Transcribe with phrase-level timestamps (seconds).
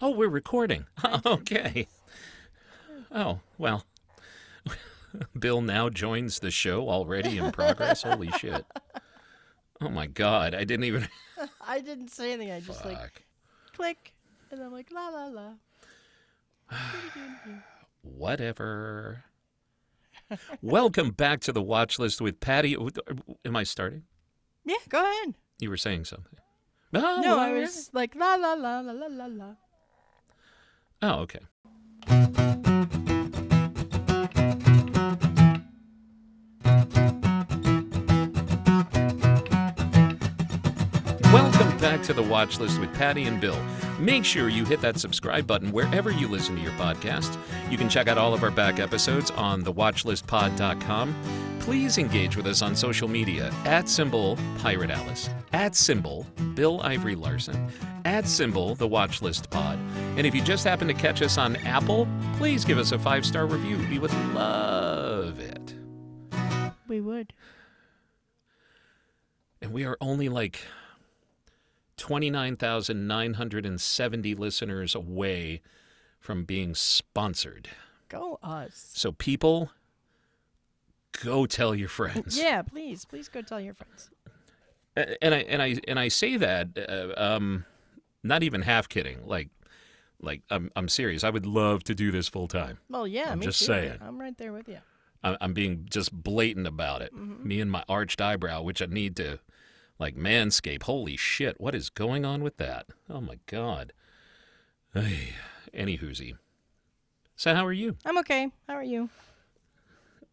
[0.00, 0.86] Oh, we're recording.
[1.26, 1.86] okay.
[3.10, 3.84] Oh, well.
[5.38, 8.02] Bill now joins the show already in progress.
[8.04, 8.64] Holy shit.
[9.80, 11.08] Oh my god, I didn't even
[11.66, 12.52] I didn't say anything.
[12.52, 13.22] I just like Fuck.
[13.74, 14.14] click,
[14.50, 15.52] and I'm like la la la.
[18.02, 19.24] Whatever.
[20.60, 22.76] Welcome back to the watch list with Pattie.
[22.76, 22.88] Oh,
[23.44, 24.02] am I starting?
[24.64, 25.34] Yeah, go ahead.
[25.60, 26.38] You were saying something.
[26.94, 27.60] Oh, No, I all right.
[27.60, 29.54] was like la la la la la la la.
[31.08, 31.38] Oh, okay.
[41.32, 43.54] Welcome back to the Watch List with Pattie and Bill.
[43.98, 47.38] Make sure you hit that subscribe button wherever you listen to your podcast.
[47.70, 51.14] You can check out all of our back episodes on thewatchlistpod.com.
[51.60, 57.14] Please engage with us on social media at symbol Pirate Alice, at symbol Bill Ivory
[57.14, 57.70] Larson,
[58.04, 59.78] at symbol The Watch List Pod.
[60.16, 62.06] And if you just happen to catch us on Apple,
[62.36, 63.78] please give us a five star review.
[63.90, 65.74] We would love it.
[66.86, 67.32] We would.
[69.62, 70.60] And we are only like
[71.96, 75.62] 29,970 listeners away
[76.20, 77.70] from being sponsored.
[78.08, 78.90] Go us.
[78.94, 79.70] So, people,
[81.22, 82.38] go tell your friends.
[82.38, 84.10] Yeah, please, please go tell your friends.
[85.20, 87.66] And I and I and I say that uh, um,
[88.22, 89.26] not even half kidding.
[89.26, 89.50] Like,
[90.22, 91.22] like I'm I'm serious.
[91.22, 92.78] I would love to do this full time.
[92.88, 93.66] Well, yeah, I'm me just too.
[93.66, 93.98] saying.
[94.00, 94.78] I'm right there with you.
[95.22, 97.14] I'm being just blatant about it.
[97.14, 97.46] Mm-hmm.
[97.46, 99.38] Me and my arched eyebrow, which I need to,
[99.98, 100.82] like, manscape.
[100.84, 102.86] Holy shit, what is going on with that?
[103.08, 103.92] Oh my god.
[105.74, 106.36] Any hoozy.
[107.36, 107.96] So how are you?
[108.04, 108.50] I'm okay.
[108.66, 109.10] How are you?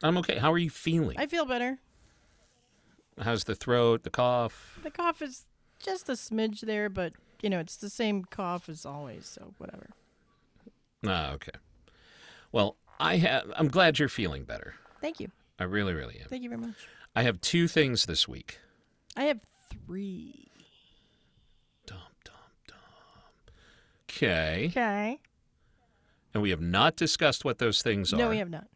[0.01, 0.37] I'm okay.
[0.37, 1.17] How are you feeling?
[1.17, 1.79] I feel better.
[3.21, 4.79] How's the throat, the cough?
[4.83, 5.45] The cough is
[5.79, 9.25] just a smidge there, but you know it's the same cough as always.
[9.25, 9.89] So whatever.
[11.05, 11.51] Ah, okay.
[12.51, 13.51] Well, I have.
[13.55, 14.75] I'm glad you're feeling better.
[15.01, 15.29] Thank you.
[15.59, 16.27] I really, really am.
[16.27, 16.87] Thank you very much.
[17.15, 18.59] I have two things this week.
[19.15, 19.41] I have
[19.85, 20.47] three.
[21.85, 22.35] Dum dum
[22.67, 22.77] dum.
[24.09, 24.67] Okay.
[24.69, 25.19] Okay.
[26.33, 28.17] And we have not discussed what those things are.
[28.17, 28.67] No, we have not.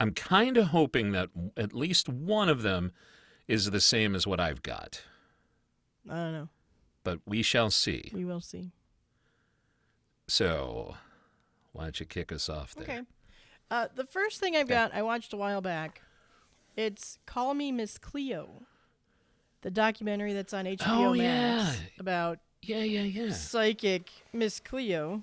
[0.00, 2.92] I'm kind of hoping that at least one of them
[3.48, 5.02] is the same as what I've got,
[6.08, 6.48] I don't know.
[7.02, 8.10] but we shall see.
[8.14, 8.70] We will see.
[10.28, 10.94] So,
[11.72, 12.84] why don't you kick us off there?
[12.84, 13.00] Okay.
[13.70, 14.74] Uh, the first thing I've Okay.
[14.74, 16.02] got, I watched a while back.
[16.76, 18.62] It's Call Me Miss Cleo,
[19.62, 21.74] the documentary that's on HBO Oh, Max yeah.
[21.98, 23.32] about Yeah, yeah, yeah.
[23.32, 25.22] psychic Miss Cleo,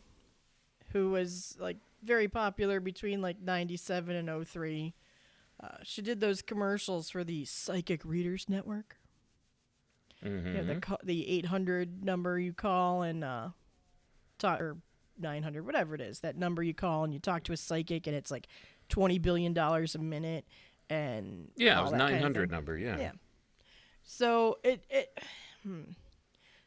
[0.91, 4.93] who was like very popular between like 97 and 03.
[5.63, 8.97] Uh, she did those commercials for the Psychic Readers Network.
[10.23, 10.45] Mhm.
[10.47, 13.49] You know, the the 800 number you call and uh,
[14.37, 14.77] talk, or
[15.17, 18.15] 900, whatever it is, that number you call and you talk to a psychic and
[18.15, 18.47] it's like
[18.89, 20.45] 20 billion dollars a minute
[20.89, 22.77] and yeah, it was that kind of 900 number.
[22.77, 22.97] Yeah.
[22.97, 23.11] Yeah.
[24.05, 25.19] So it it
[25.63, 25.81] hmm.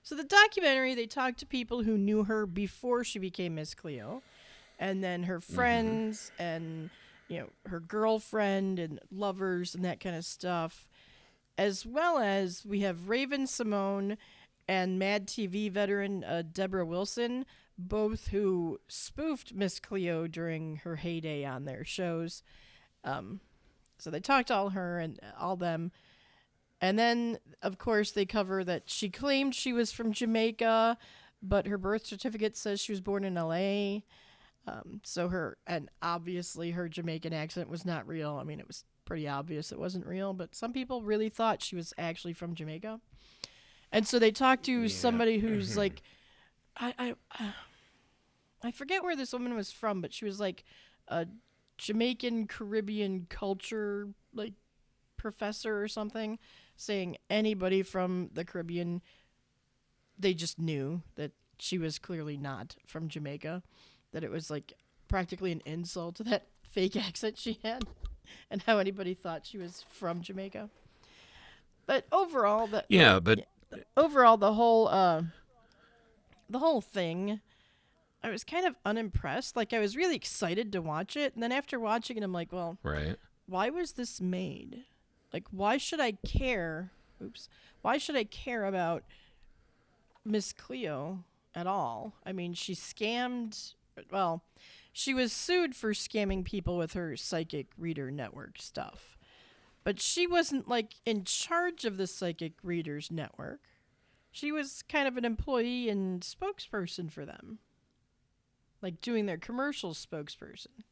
[0.03, 4.23] so the documentary they talked to people who knew her before she became Miss Cleo,
[4.79, 6.91] and then her friends and
[7.29, 10.89] you know her girlfriend and lovers and that kind of stuff,
[11.57, 14.17] as well as we have Raven-Symoné
[14.67, 17.47] and Mad TV veteran uh, Debra Wilson,
[17.79, 22.43] both who spoofed Miss Cleo during her heyday on their shows.
[23.05, 23.41] Um,
[23.97, 25.93] so they talked to all her and all them.
[26.81, 30.97] And then, of course, they cover that she claimed she was from Jamaica,
[31.43, 34.01] but her birth certificate says she was born in LA.
[34.67, 38.39] Um, so her, and obviously her Jamaican accent was not real.
[38.41, 41.75] I mean, it was pretty obvious it wasn't real, but some people really thought she
[41.75, 43.01] was actually from Jamaica.
[43.91, 46.03] And so they talked to somebody who's like,
[46.77, 47.55] I, I,
[48.63, 50.65] I forget where this woman was from, but she was like
[51.09, 51.27] a
[51.79, 54.53] Jamaican Caribbean culture like
[55.17, 56.39] professor or something
[56.79, 59.03] saying anybody from the Caribbean
[60.19, 63.63] they just knew that she was clearly not from Jamaica
[64.13, 64.73] that it was like
[65.09, 67.85] practically an insult to that fake accent she had
[68.51, 70.71] and how anybody thought she was from Jamaica
[71.87, 73.41] but overall the Yeah, but
[73.97, 75.23] overall the whole uh
[76.49, 77.41] the whole thing
[78.23, 81.53] I was kind of unimpressed like I was really excited to watch it and then
[81.53, 83.17] after watching it I'm like well right.
[83.47, 84.85] why was this made?
[85.33, 86.91] Like, why should I care?
[87.23, 87.49] Oops.
[87.83, 89.05] Why should I care about
[90.25, 92.15] Miss Cleo at all?
[92.25, 93.75] I mean, she scammed.
[94.11, 94.43] Well,
[94.93, 99.17] she was sued for scamming people with her psychic reader network stuff.
[99.85, 103.61] But she wasn't, like, in charge of the psychic readers network.
[104.31, 107.59] She was kind of an employee and spokesperson for them.
[108.81, 110.85] Like doing their commercial spokesperson.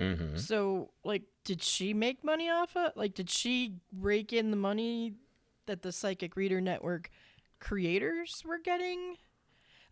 [0.00, 0.36] Mm-hmm.
[0.36, 2.96] So, like, did she make money off of it?
[2.96, 5.14] Like, did she rake in the money
[5.66, 7.10] that the Psychic Reader Network
[7.60, 9.16] creators were getting?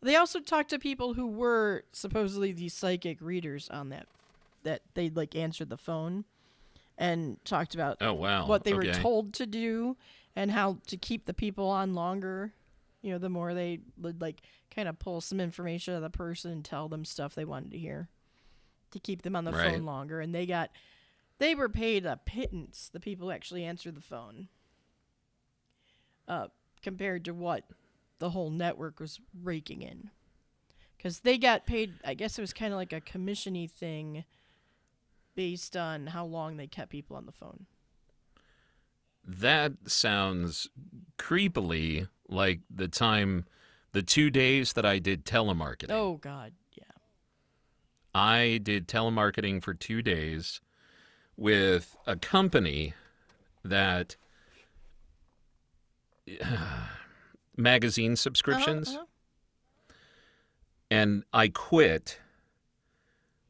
[0.01, 4.07] They also talked to people who were supposedly these psychic readers on that,
[4.65, 6.25] that they like answered the phone,
[6.99, 8.47] and talked about Oh wow.
[8.47, 8.89] what they okay.
[8.89, 9.97] were told to do
[10.35, 12.53] and how to keep the people on longer.
[13.01, 14.41] You know, the more they would like
[14.75, 17.71] kind of pull some information out of the person and tell them stuff they wanted
[17.71, 18.09] to hear
[18.93, 19.73] to keep them on the Right.
[19.73, 20.21] phone longer.
[20.21, 20.71] And they got,
[21.39, 24.49] they were paid a pittance, the people who actually answered the phone,
[26.29, 26.49] uh,
[26.83, 27.65] compared to what
[28.19, 30.11] the whole network was raking in.
[30.97, 34.25] Because they got paid, I guess it was kind of like a commissiony thing
[35.35, 37.67] based on how long they kept people on the phone.
[39.25, 40.69] That sounds
[41.19, 43.47] creepily like the time,
[43.93, 45.91] the two days that I did telemarketing.
[45.91, 46.53] Oh God.
[48.15, 50.61] I did telemarketing for two days
[51.37, 52.95] with a company
[53.65, 54.17] that
[57.57, 59.95] magazine subscriptions, Uh-huh, uh-huh.
[60.91, 62.19] and I quit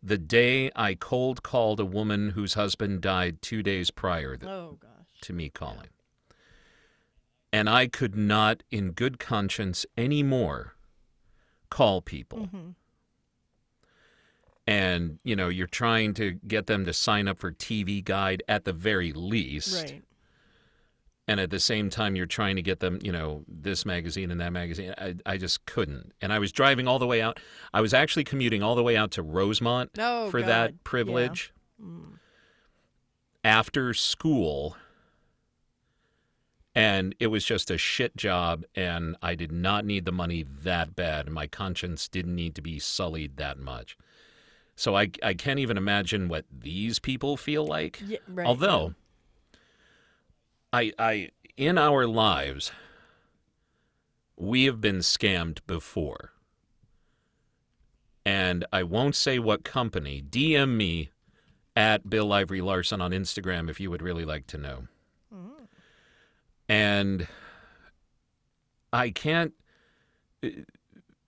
[0.03, 4.79] the day I cold called a woman whose husband died two days prior th- Oh
[5.23, 5.89] to me calling.
[7.53, 10.75] And I could not, in good conscience, anymore
[11.71, 12.47] call people.
[12.47, 12.71] hmm
[14.73, 18.65] And, you know, you're trying to get them to sign up for TV Guide at
[18.65, 19.83] the very least.
[19.85, 20.03] Right.
[21.29, 24.41] And at the same time, you're trying to get them, you know, this magazine and
[24.41, 24.95] that magazine.
[24.97, 26.13] I, I just couldn't.
[26.23, 27.39] And I was driving all the way out.
[27.75, 30.49] I was actually commuting all the way out to Rosemont Oh for God.
[30.49, 31.53] that privilege
[31.83, 32.19] Mm.
[33.45, 34.77] after school.
[36.75, 38.65] And it was just a shit job.
[38.75, 41.27] And I did not need the money that bad.
[41.27, 43.97] And my conscience didn't need to be sullied that much.
[44.75, 48.03] So I, I can't even imagine what these people feel like.
[48.07, 48.47] Yeah, right.
[48.47, 48.95] Although,
[50.73, 52.73] I, I, in our lives,
[54.37, 56.33] we have been scammed before.
[58.25, 60.23] And I won't say what company.
[60.23, 61.11] DM me
[61.77, 64.85] at Bill Ivory Larson on Instagram if you would really like to know.
[65.35, 65.67] Mhm.
[66.69, 67.27] And
[68.93, 69.55] I can't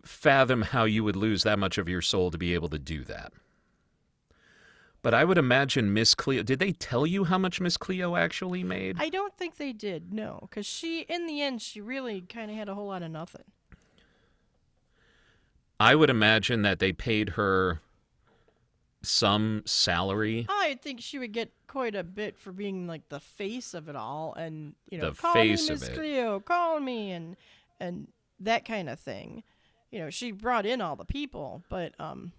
[0.05, 3.05] fathom how you would lose that much of your soul to be able to do
[3.05, 3.33] that.
[5.03, 6.43] But I would imagine Miss Cleo.
[6.43, 8.97] Did they tell you how much Miss Cleo actually made?
[8.99, 10.15] I don't think they did.
[10.15, 13.11] No, because she, in the end, she really kind of had a whole lot of
[13.11, 13.45] nothing.
[15.79, 17.83] I would imagine that they paid her
[19.03, 20.47] some salary.
[20.49, 23.97] I think she would get quite a bit for being like the face of it
[23.97, 25.89] all, and you know, The call face me Miss.
[25.91, 27.37] Cleo, call me, and
[27.79, 28.09] and
[28.41, 29.43] that kind of thing.
[29.95, 32.33] You know, she brought in all the people, but um,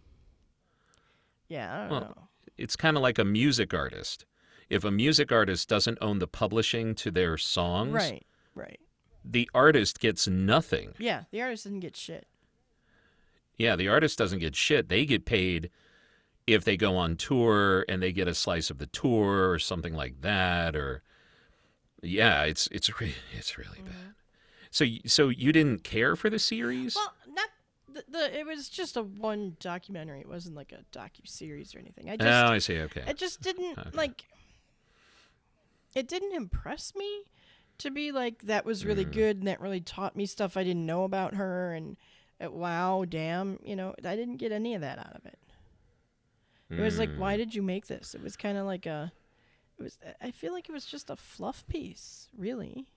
[1.48, 2.28] yeah, I don't Well, know.
[2.57, 4.25] It's kind of like a music artist.
[4.69, 8.25] If a music artist doesn't own the publishing to their songs, Right,
[8.56, 8.80] right.
[9.24, 10.96] the artist gets nothing.
[11.00, 12.28] Yeah, the artist doesn't get shit.
[13.58, 14.90] Yeah, the artist doesn't get shit.
[14.90, 15.69] They get paid
[16.46, 19.94] if they go on tour and they get a slice of the tour or something
[19.94, 20.75] like that.
[20.75, 21.04] Or
[22.04, 24.16] yeah, it's it's re- it's really bad.
[24.72, 26.96] So so you didn't care for the series?
[26.98, 27.13] Well,
[27.96, 30.20] the, the it was just a one documentary.
[30.20, 32.10] It wasn't like a docu series or anything.
[32.10, 32.80] I just oh, I see.
[32.82, 33.04] Okay.
[33.08, 33.90] it just didn't Okay.
[33.94, 34.25] like
[35.96, 37.24] it didn't impress me
[37.80, 38.88] to be like that was Mm.
[38.88, 41.98] really good and that really taught me stuff I didn't know about her and
[42.44, 45.40] uh, wow, damn, you know, I didn't get any of that out of it.
[46.70, 47.18] It was like, Mm.
[47.20, 48.14] why did you make this?
[48.14, 49.12] It was kind of like a,
[49.80, 49.98] it was.
[50.22, 52.88] I feel like it was just a fluff piece, really.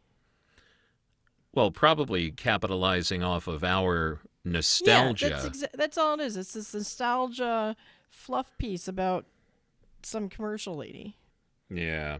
[1.54, 4.20] Well, probably capitalizing off of our
[4.52, 5.28] nostalgia.
[5.30, 6.36] Yeah, that's exa- that's all it is.
[6.36, 7.76] It's this nostalgia
[8.10, 9.24] fluff piece about
[10.02, 11.16] some commercial lady.
[11.70, 12.18] Yeah.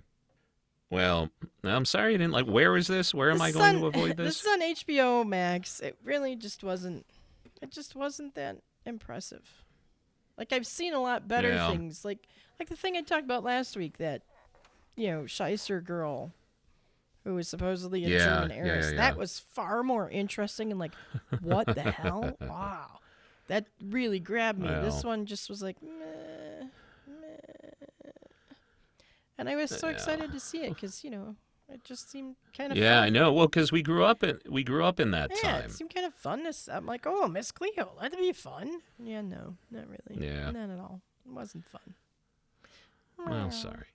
[0.91, 1.31] Well,
[1.65, 2.47] I'm sorry I didn't like.
[2.47, 3.13] Where is this?
[3.13, 4.43] Where am This I going on- to avoid This this?
[4.43, 5.81] is on HBO Max.
[5.81, 7.05] It really just wasn't.
[7.61, 9.43] It just wasn't that impressive.
[10.39, 11.71] Like I've seen a lot better Yeah.
[11.71, 12.05] things.
[12.05, 12.21] Like
[12.59, 14.23] like the thing I talked about last week that
[14.97, 16.33] you know Shyster girl
[17.25, 18.87] who was supposedly a Yeah, German heiress.
[18.87, 18.97] yeah, yeah.
[18.97, 20.93] That was far more interesting and like
[21.43, 22.37] what the hell?
[22.41, 23.01] Wow.
[23.49, 24.69] That really grabbed me.
[24.69, 26.67] This one just was like meh,
[27.07, 28.11] meh.
[29.39, 31.35] And I was so excited to see it because you know
[31.73, 33.05] it just seemed kind of Yeah, fun.
[33.05, 33.33] I know.
[33.33, 35.65] Well, because we grew up in we grew up in that Yeah, time.
[35.65, 36.45] it seemed kind of fun.
[36.45, 38.81] To, I'm like, oh, Miss Cleo, that'd be fun.
[38.99, 40.27] Yeah, no, not really.
[40.27, 40.51] Yeah.
[40.51, 41.01] not at all.
[41.27, 41.95] It wasn't fun.
[43.27, 43.87] Well, sorry.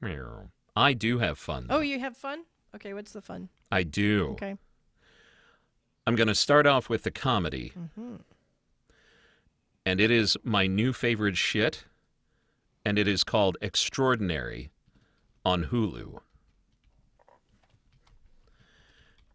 [0.00, 0.50] Meow.
[0.76, 1.66] I do have fun.
[1.70, 2.44] Oh, you have fun?
[2.74, 3.48] Okay, what's the fun?
[3.70, 4.30] I do.
[4.32, 4.56] Okay.
[6.06, 7.72] I'm going to start off with the comedy.
[7.78, 8.16] Mm-hmm.
[9.84, 11.84] And it is my new favorite shit.
[12.84, 14.70] And it is called Extraordinary
[15.44, 16.20] on Hulu.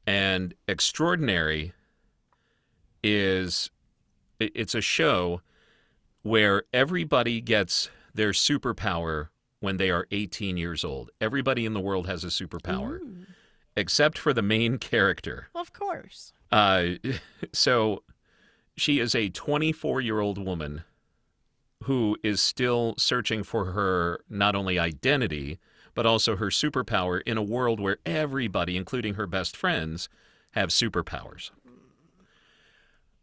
[0.08, 1.74] And Extraordinary
[3.04, 3.70] is
[4.40, 5.42] it's a show
[6.24, 9.28] where everybody gets their superpower
[9.60, 11.12] when they are 18 years old.
[11.20, 13.26] Everybody in the world has a superpower Ooh.
[13.76, 15.48] except for the main character.
[15.54, 16.34] Well, of course.
[16.52, 16.86] Uh,
[17.54, 18.04] so
[18.78, 20.84] she is a 24 year old woman
[21.84, 25.60] who is still searching for her not only identity,
[25.94, 30.10] but also her superpower in a world where everybody, including her best friends,
[30.52, 31.52] have superpowers.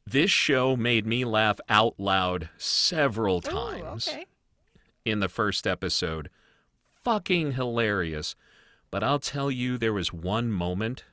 [0.07, 4.27] This show made me laugh out loud several Ooh, times okay.
[5.05, 6.31] In the first episode.
[7.03, 8.35] Fucking hilarious.
[8.91, 11.05] But I'll tell you, there was one moment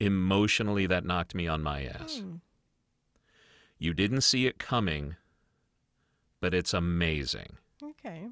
[0.00, 2.18] emotionally that knocked me on my ass.
[2.18, 2.36] Hmm.
[3.78, 5.16] You didn't see it coming,
[6.40, 7.58] but it's amazing.
[7.82, 8.28] Okay.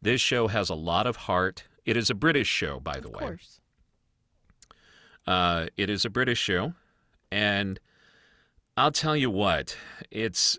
[0.00, 1.64] This show has a lot of heart.
[1.84, 3.22] It is a British show, by the of way.
[3.22, 3.60] Of course.
[5.26, 6.74] Uh, it is a British show,
[7.30, 7.78] and
[8.76, 9.76] I'll tell you what,
[10.10, 10.58] it's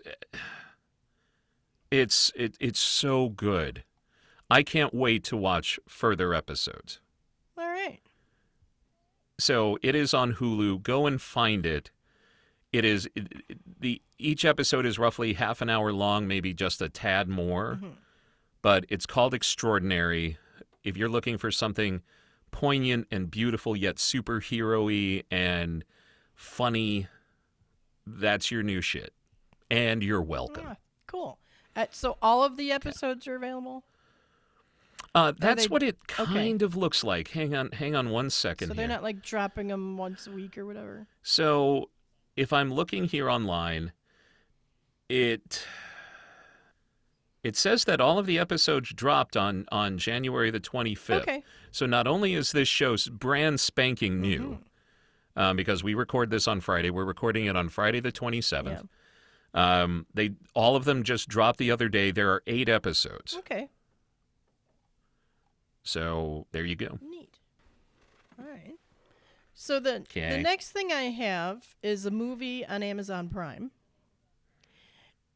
[2.00, 3.84] it's it, it's so good.
[4.50, 7.00] I can't wait to watch further episodes.
[7.56, 8.00] All right.
[9.38, 10.82] So it is on Hulu.
[10.82, 11.90] Go and find it.
[12.72, 16.80] It is it, it- the each episode is roughly half an hour long, maybe just
[16.80, 17.92] a tad more, Mhm.
[18.62, 20.38] but it's called Extraordinary.
[20.82, 22.02] If you're looking for something
[22.50, 25.84] poignant and beautiful yet superhero-y and
[26.34, 27.08] funny,
[28.06, 29.12] that's your new shit.
[29.70, 30.64] And you're welcome.
[30.68, 31.38] Ah, cool.
[31.76, 33.82] Uh, so all of the episodes are available.
[35.14, 36.24] Uh, that's they- what it okay.
[36.24, 37.28] kind of looks like.
[37.28, 38.94] Hang on, hang on one second So they're here.
[38.94, 41.06] not like dropping them once a week or whatever.
[41.22, 41.90] So
[42.36, 43.92] if I'm looking here online,
[45.08, 45.66] it
[47.42, 51.22] it says that all of the episodes dropped on on January the 25th.
[51.22, 51.42] Okay.
[51.70, 54.58] So not only is this show brand spanking new,
[55.36, 55.40] Mhm.
[55.42, 58.88] um, because we record this on Friday, we're recording it on Friday the 27th.
[59.54, 62.10] Um, they all of them just dropped the other day.
[62.10, 63.36] There are eight episodes.
[63.38, 63.68] Okay.
[65.82, 66.98] So there you go.
[67.00, 67.38] Neat.
[68.38, 68.74] All right.
[69.54, 73.70] So the the next thing I have is a movie on Amazon Prime.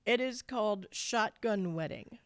[0.05, 2.19] It is called Shotgun Wedding,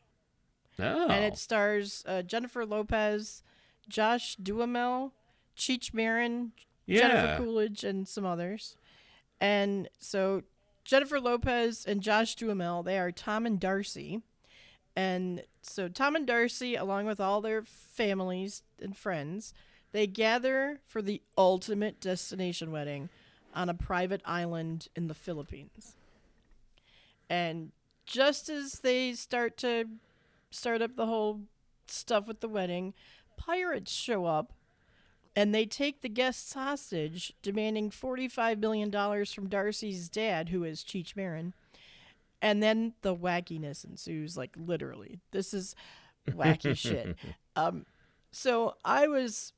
[0.78, 3.42] Oh, and it stars uh, Jennifer Lopez,
[3.88, 5.12] Josh Duhamel,
[5.56, 6.52] Cheech Marin,
[6.86, 7.00] yeah.
[7.00, 8.76] Jennifer Coolidge, and some others.
[9.40, 10.42] And so
[10.84, 14.20] Jennifer Lopez and Josh Duhamel, they are Tom and Darcy.
[14.94, 19.54] And so Tom and Darcy, along with all their families and friends,
[19.92, 23.08] they gather for the ultimate destination wedding
[23.54, 25.94] on a private island in the Philippines.
[27.28, 27.72] And
[28.06, 29.84] just as they start to
[30.50, 31.42] start up the whole
[31.86, 32.94] stuff with the wedding,
[33.36, 34.52] pirates show up
[35.34, 38.90] and they take the guests hostage, demanding $45 million
[39.26, 41.54] from Darcy's dad, who is Cheech Marin.
[42.40, 45.20] And then the wackiness ensues, like literally.
[45.30, 45.74] This is
[46.30, 47.16] wacky shit.
[47.56, 47.86] Um,
[48.30, 49.52] so I was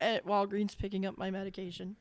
[0.00, 1.96] at Walgreens picking up my medication,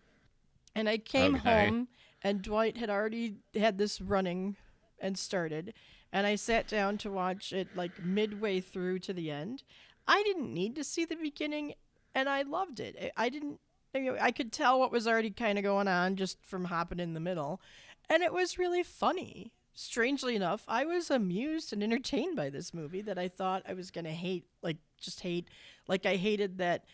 [0.75, 1.71] and I came Okay.
[1.71, 1.87] home,
[2.23, 4.57] and Dwight had already had this running
[4.99, 5.73] and started,
[6.11, 9.63] and I sat down to watch it like midway through to the end.
[10.07, 11.73] I didn't need to see the beginning,
[12.17, 13.13] and I loved it.
[13.15, 13.59] I- didn't.
[13.95, 17.19] I could tell what was already kind of going on just from hopping in the
[17.19, 17.61] middle,
[18.09, 19.53] and it was really funny.
[19.73, 23.91] Strangely enough, I was amused and entertained by this movie that I thought I was
[23.91, 25.47] gonna hate, like just hate,
[25.87, 26.85] like I hated that,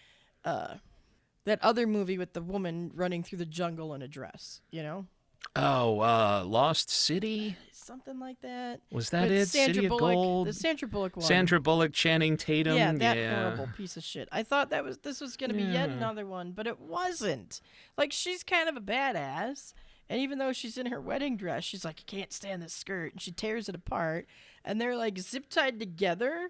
[0.46, 0.76] uh,
[1.46, 4.62] that other movie with the woman running through the jungle in a dress.
[4.72, 5.08] You know,
[5.56, 7.58] Oh, uh, Lost City?
[7.84, 8.80] something like that.
[8.92, 9.48] Was that With it?
[9.50, 10.48] Sandra City of Bullock, Gold?
[10.48, 11.26] the Sandra Bullock one.
[11.26, 12.78] Sandra Bullock, Channing Tatum.
[12.78, 13.42] Yeah, that yeah.
[13.42, 14.30] horrible piece of shit.
[14.32, 17.62] I thought that was this was gonna be yet another one, but it wasn't.
[17.98, 19.74] Like she's kind of a badass,
[20.10, 23.14] and even though she's in her wedding dress, she's like, I can't stand this skirt,
[23.14, 24.28] and she tears it apart,
[24.64, 26.50] and they're like zip tied together.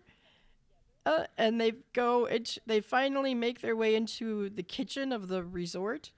[1.06, 2.26] Uh, and they go.
[2.26, 6.14] It, they finally make their way into the kitchen of the resort,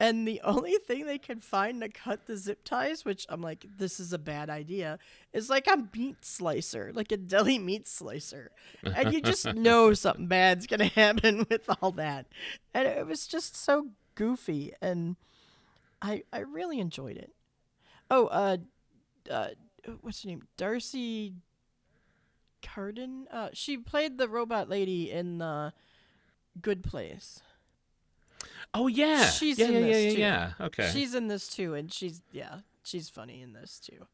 [0.00, 3.66] and the only thing they can find to cut the zip ties, which I'm like,
[3.76, 4.98] this is a bad idea,
[5.32, 8.50] is like a meat slicer, like a deli meat slicer.
[8.82, 12.26] And you just know something bad's going to happen with all that.
[12.74, 14.72] And it was just so goofy.
[14.80, 15.16] And
[16.00, 17.32] I, I really enjoyed it.
[18.10, 18.56] Oh, uh,
[19.30, 19.48] uh,
[20.00, 20.42] what's her name?
[20.56, 21.34] D'Arcy
[22.62, 23.28] Carden?
[23.30, 25.70] Uh, she played the robot lady in uh,
[26.60, 27.42] Good Place.
[28.74, 29.26] Oh yeah.
[29.26, 30.20] She's yeah, in yeah, this yeah, too.
[30.20, 30.52] yeah.
[30.60, 30.90] Okay.
[30.92, 34.06] She's in this too, and she's yeah, she's funny in this too.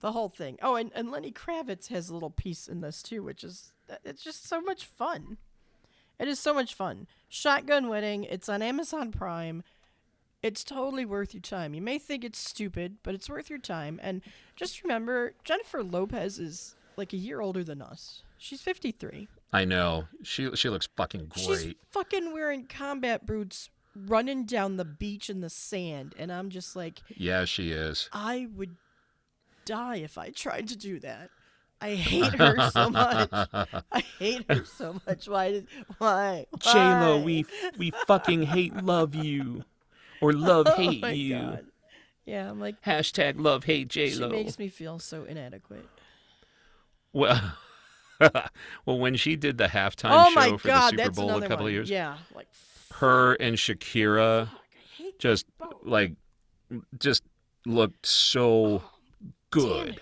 [0.00, 0.58] The whole thing.
[0.62, 3.96] Oh, and, and Lenny Kravitz has a little piece in this too, which is uh,
[4.04, 5.36] it's just so much fun.
[6.18, 7.06] It is so much fun.
[7.28, 8.24] Shotgun Wedding.
[8.24, 9.62] It's on Amazon Prime.
[10.42, 11.74] It's totally worth your time.
[11.74, 14.00] You may think it's stupid, but it's worth your time.
[14.02, 14.22] And
[14.56, 18.22] just remember, Jennifer Lopez is like a year older than us.
[18.38, 19.28] She's 53.
[19.52, 20.04] I know.
[20.22, 21.44] She she looks fucking great.
[21.44, 26.14] She's fucking wearing combat boots running down the beach in the sand.
[26.18, 28.08] And I'm just like, yeah, she is.
[28.12, 28.76] I would
[29.64, 31.30] die if I tried to do that.
[31.80, 33.28] I hate her so much.
[33.32, 35.28] I hate her so much.
[35.28, 35.50] Why?
[35.52, 35.66] Did,
[35.98, 36.46] why?
[36.58, 37.46] J Lo, we
[37.78, 39.64] we fucking hate love you,
[40.20, 41.38] or love Oh hate my you.
[41.38, 41.64] God.
[42.26, 44.28] Yeah, I'm like, Hashtag love hate J Lo.
[44.28, 45.88] she makes me feel so inadequate.
[47.14, 47.54] Well,
[48.20, 51.30] well, when she did the halftime oh show my for God, the Super that's Bowl
[51.30, 51.66] a couple one.
[51.68, 52.48] of years, Yeah, like
[53.00, 54.48] her and Shakira
[54.98, 55.46] fuck, just
[55.82, 56.14] like
[56.98, 57.22] just
[57.66, 60.00] looked so Damn good.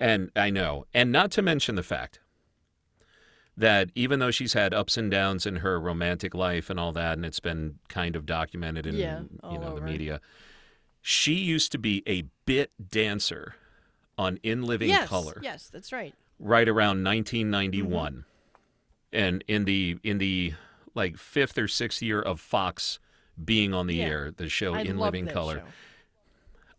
[0.00, 0.84] And I know.
[0.94, 2.20] And not to mention the fact
[3.56, 7.14] that even though she's had ups and downs in her romantic life and all that,
[7.14, 10.20] and it's been kind of documented in Yeah, you know the media,
[11.00, 13.56] she used to be a bit dancer
[14.16, 16.14] on In Living Yes, Color yes, that's right.
[16.38, 18.12] right around 1991.
[18.12, 18.20] Mm-hmm.
[19.10, 20.54] And in the in the
[20.94, 22.98] like fifth or sixth year of Fox
[23.42, 24.04] being on the Yeah.
[24.06, 25.58] air, the show I In love Living Color.
[25.60, 25.64] show.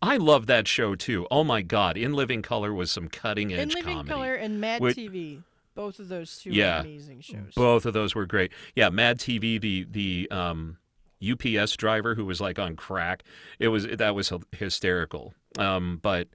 [0.01, 1.27] I love that show too.
[1.29, 3.79] Oh my God, In Living Color was some cutting edge comedy.
[3.79, 4.09] In Living comedy.
[4.09, 5.43] Color and Mad TV,
[5.75, 6.81] both of those two Yeah.
[6.81, 7.53] amazing shows.
[7.55, 8.51] Both of those were great.
[8.75, 10.77] Yeah, Mad TV, the the um,
[11.21, 13.23] UPS driver who was like on crack.
[13.59, 15.33] It was that was hysterical.
[15.57, 16.29] Um, but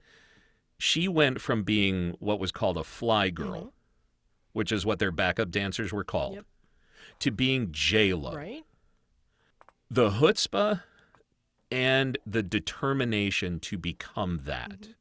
[0.77, 3.71] she went from being what was called a fly girl, Mhm.
[4.53, 6.45] which is what their backup dancers were called, Yep.
[7.19, 8.35] To being J Lo.
[8.35, 8.63] right?
[9.89, 10.81] The chutzpah
[11.71, 14.71] and the determination to become that.
[14.71, 14.91] Mm-hmm.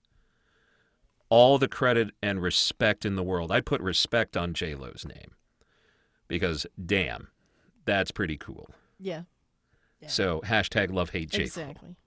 [1.31, 3.51] All the credit and respect in the world.
[3.51, 5.33] I put respect on J Lo's name
[6.29, 7.29] because damn,
[7.85, 8.69] that's pretty cool.
[9.01, 9.23] Yeah,
[10.01, 10.09] Yeah.
[10.09, 11.45] So hashtag love hate J Lo.
[11.45, 11.97] exactly.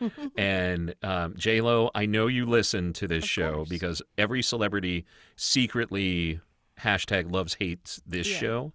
[0.36, 3.68] And um, J Lo, I know you listen to this Of show course.
[3.68, 5.04] because every celebrity
[5.36, 6.40] secretly
[6.80, 8.38] hashtag loves hates this Yeah.
[8.38, 8.72] show.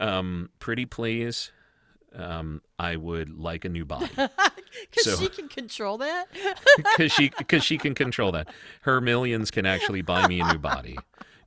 [0.00, 1.52] Um, pretty please,
[2.16, 6.26] um, I would like a new body Because So- she can control that.
[6.76, 8.48] because she because she can control that.
[8.82, 10.96] Her millions can actually buy me a new body.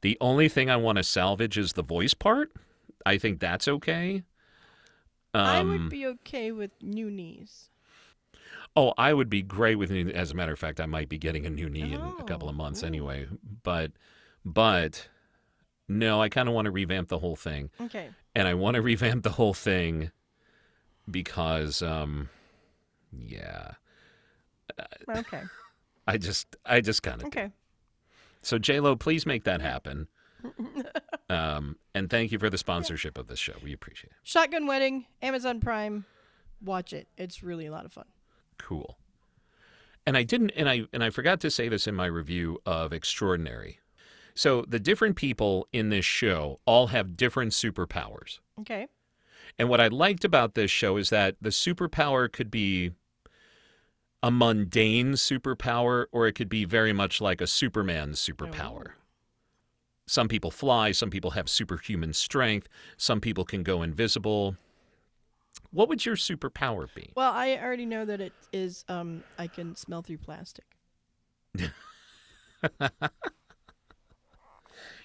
[0.01, 2.51] The only thing I want to salvage is the voice part.
[3.05, 4.23] I think that's okay.
[5.33, 7.69] Um, I would be okay with new knees.
[8.75, 10.09] Oh, I would be great with new.
[10.09, 12.49] As a matter of fact, I might be getting a new knee in a couple
[12.49, 12.87] of Oh, months ooh.
[12.87, 13.27] anyway.
[13.63, 13.91] But,
[14.43, 15.07] but,
[15.93, 18.09] no, I kind of want to revamp the whole thing, Okay.
[18.35, 20.11] and I want to revamp the whole thing
[21.09, 22.29] because, um,
[23.11, 23.71] yeah,
[25.09, 25.41] Okay.
[26.07, 27.27] I just, I just kind of.
[27.27, 27.51] Okay.
[28.41, 30.07] So J Lo, please make that happen.
[31.29, 33.53] um, and thank you for the sponsorship of this show.
[33.63, 34.17] We appreciate it.
[34.23, 36.05] Shotgun Wedding, Amazon Prime.
[36.61, 37.07] Watch it.
[37.17, 38.05] It's really a lot of fun.
[38.57, 38.97] Cool.
[40.05, 42.91] And I didn't and I and I forgot to say this in my review of
[42.91, 43.79] Extraordinary.
[44.35, 48.39] So the different people in this show all have different superpowers.
[48.59, 48.87] Okay.
[49.59, 52.91] And what I liked about this show is that the superpower could be
[54.23, 58.87] a mundane superpower or it could be very much like a Superman superpower.
[58.87, 58.93] Oh.
[60.05, 62.67] Some people fly, some people have superhuman strength,
[62.97, 64.55] some people can go invisible.
[65.71, 67.11] What would your superpower be?
[67.15, 68.85] Well, I already know that it is.
[68.89, 70.65] Um, I can smell through plastic.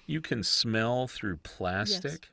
[0.09, 2.29] You can smell through plastic?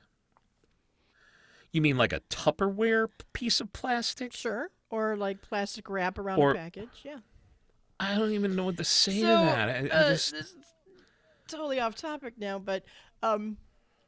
[1.73, 4.33] You mean like a Tupperware piece of plastic?
[4.33, 4.71] Sure.
[4.89, 7.03] Or like plastic wrap around Or- the package.
[7.05, 7.19] Yeah.
[8.01, 9.69] I don't even know what to say so, to that.
[9.69, 10.55] I, I uh, just this is
[11.49, 12.83] totally off topic now, but
[13.23, 13.59] um,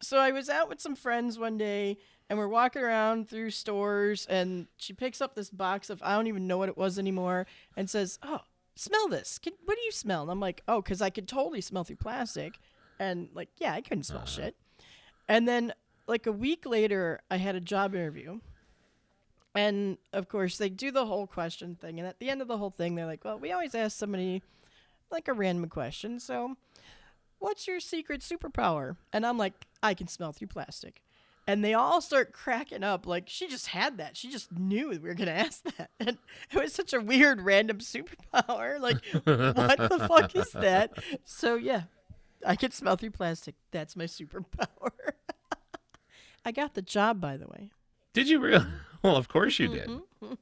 [0.00, 1.98] so I was out with some friends one day,
[2.30, 6.26] and we're walking around through stores, and she picks up this box of I don't
[6.26, 8.40] even know what it was anymore, and says, "Oh,
[8.76, 9.38] smell this.
[9.38, 11.96] Can, what do you smell?" And I'm like, "Oh, because I could totally smell through
[11.96, 12.58] plastic,"
[12.98, 14.26] and like, yeah, I couldn't smell uh-huh.
[14.26, 14.56] shit.
[15.28, 15.72] And then
[16.06, 18.40] like a week later, I had a job interview.
[19.54, 21.98] And of course, they do the whole question thing.
[21.98, 24.42] And at the end of the whole thing, they're like, well, we always ask somebody
[25.10, 26.20] like a random question.
[26.20, 26.56] So,
[27.38, 28.96] what's your secret superpower?
[29.12, 31.02] And I'm like, I can smell through plastic.
[31.46, 33.06] And they all start cracking up.
[33.06, 34.18] Like, she just had that.
[34.18, 35.90] She just knew we were going to ask that.
[35.98, 36.18] And
[36.52, 38.78] it was such a weird, random superpower.
[38.78, 40.92] Like, what the fuck is that?
[41.24, 41.84] So, yeah,
[42.46, 43.54] I can smell through plastic.
[43.70, 44.90] That's my superpower.
[46.44, 47.70] I got the job, by the way.
[48.12, 48.66] Did you really?
[49.02, 49.88] well, of course you did.
[49.88, 50.34] Mm-hmm.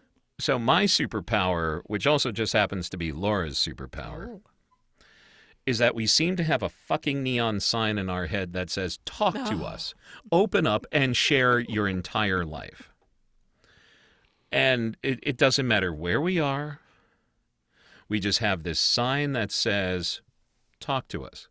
[0.38, 4.40] so my superpower, which also just happens to be Laura's superpower, Oh.
[5.64, 8.98] is that we seem to have a fucking neon sign in our head that says,
[9.04, 9.66] Talk to Oh.
[9.66, 9.94] us,
[10.30, 12.90] open up, and share your entire life.
[14.52, 16.80] And it, it doesn't matter where we are,
[18.08, 20.20] we just have this sign that says,
[20.80, 21.48] Talk to us.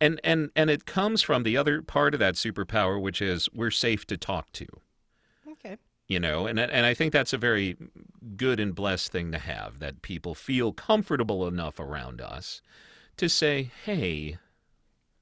[0.00, 3.70] And, and, and it comes from the other part of that superpower, which is we're
[3.70, 4.66] safe to talk to.
[5.50, 5.76] Okay.
[6.06, 7.76] you know and and I think that's a very
[8.36, 12.62] good and blessed thing to have that people feel comfortable enough around us
[13.16, 14.38] to say hey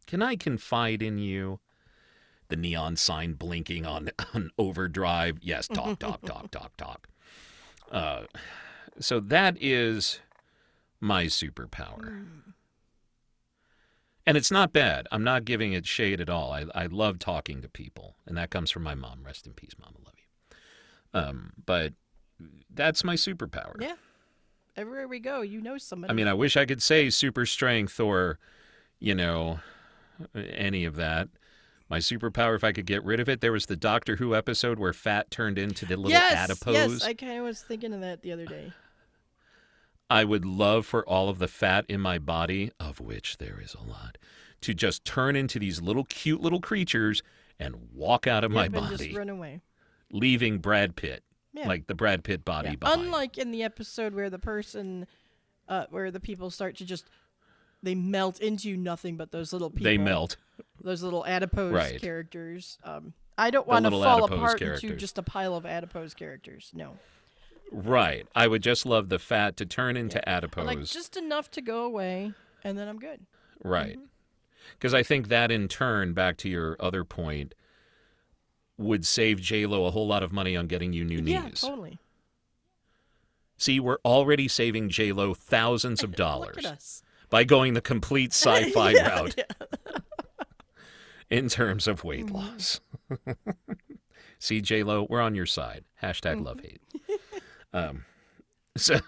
[0.06, 1.58] can I confide in you?
[2.48, 5.38] The neon sign blinking on on overdrive.
[5.40, 7.08] Yes talk talk talk talk talk.
[7.90, 8.24] Uh
[9.00, 10.20] so that is
[11.00, 12.26] my superpower
[14.26, 15.06] and it's not bad.
[15.12, 16.52] I'm not giving it shade at all.
[16.52, 19.22] I, I love talking to people, and that comes from my mom.
[19.24, 19.94] Rest in peace, mom.
[19.96, 21.20] I love you.
[21.20, 21.94] Um, but
[22.74, 23.80] that's my superpower.
[23.80, 23.94] Yeah.
[24.76, 26.10] Everywhere we go, you know somebody.
[26.10, 28.38] I mean, I wish I could say super strength or,
[28.98, 29.60] you know,
[30.34, 31.28] any of that.
[31.88, 34.78] My superpower, if I could get rid of it, there was the Doctor Who episode
[34.78, 36.74] where fat turned into the little yes, adipose.
[36.74, 38.72] yes, I kind of was thinking of that the other day.
[40.08, 43.74] I would love for all of the fat in my body, of which there is
[43.74, 44.18] a lot,
[44.62, 47.22] to just turn into these little cute little creatures
[47.58, 49.60] and walk out of my Yep, and body, just run away.
[50.10, 51.66] leaving Brad Pitt, Yeah.
[51.66, 52.76] like the Brad Pitt body Yeah.
[52.76, 53.02] behind.
[53.02, 55.06] Unlike in the episode where the person,
[55.68, 57.06] uh, where the people start to just,
[57.82, 59.84] they melt into nothing but those little people.
[59.84, 60.36] they melt.
[60.80, 62.00] Those little adipose Right.
[62.00, 62.78] characters.
[62.84, 65.00] Um, I don't want to little fall adipose apart into characters.
[65.00, 66.70] just a pile of adipose characters.
[66.74, 66.96] No.
[67.72, 68.26] Right.
[68.34, 70.66] I would just love the fat to turn into But, adipose.
[70.66, 72.32] Like just enough to go away,
[72.64, 73.26] and then I'm good.
[73.62, 73.96] Right.
[73.96, 74.04] Mm-hmm.
[74.72, 77.54] Because I think that in turn, back to your other point,
[78.78, 81.60] would save JLo a whole lot of money on getting you new Yeah, knees.
[81.60, 81.98] totally.
[83.56, 89.34] See, we're already saving JLo thousands of dollars by going the complete sci-fi Yeah, route
[89.38, 89.66] yeah.
[91.30, 92.34] in terms of weight Mm-hmm.
[92.36, 92.80] loss.
[94.38, 95.84] See, JLo, we're on your side.
[96.02, 96.80] Hashtag love hate.
[97.76, 98.04] Um,
[98.76, 98.98] so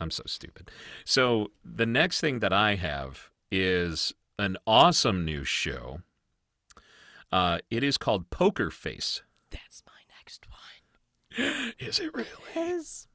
[0.00, 0.70] I'm so stupid.
[1.04, 6.00] So the next thing that I have is an awesome new show.
[7.30, 9.22] Uh, it is called Poker Face.
[9.50, 11.74] That's my next one.
[11.78, 12.28] Is it really?
[12.54, 13.08] Yes.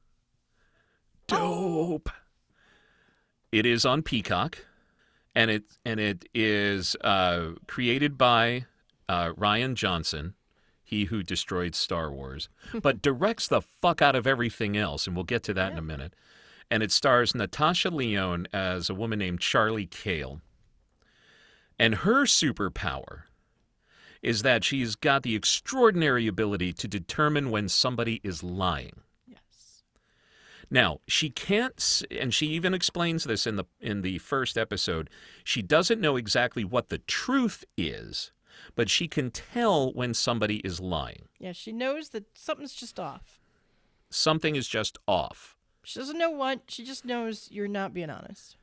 [1.26, 2.10] dope.
[3.50, 4.58] It is on Peacock,
[5.34, 8.66] and it and it is uh, created by
[9.08, 10.34] uh, Rian Johnson,
[10.90, 12.48] he who destroyed Star Wars,
[12.82, 15.82] but directs the fuck out of everything else, and we'll get to that in a
[15.82, 16.14] minute.
[16.68, 20.40] And it stars Natasha Lyonne as a woman named Charlie Cale,
[21.78, 23.22] and her superpower
[24.22, 29.00] is that she's got the extraordinary ability to determine when somebody is lying.
[29.26, 29.82] Yes.
[30.70, 35.08] Now, she can't and she even explains this in the in the first episode.
[35.44, 38.32] She doesn't know exactly what the truth is,
[38.74, 41.28] but she can tell when somebody is lying.
[41.38, 43.40] Yeah, she knows that something's just off.
[44.10, 45.56] Something is just off.
[45.84, 46.62] She doesn't know what.
[46.68, 48.56] She just knows you're not being honest.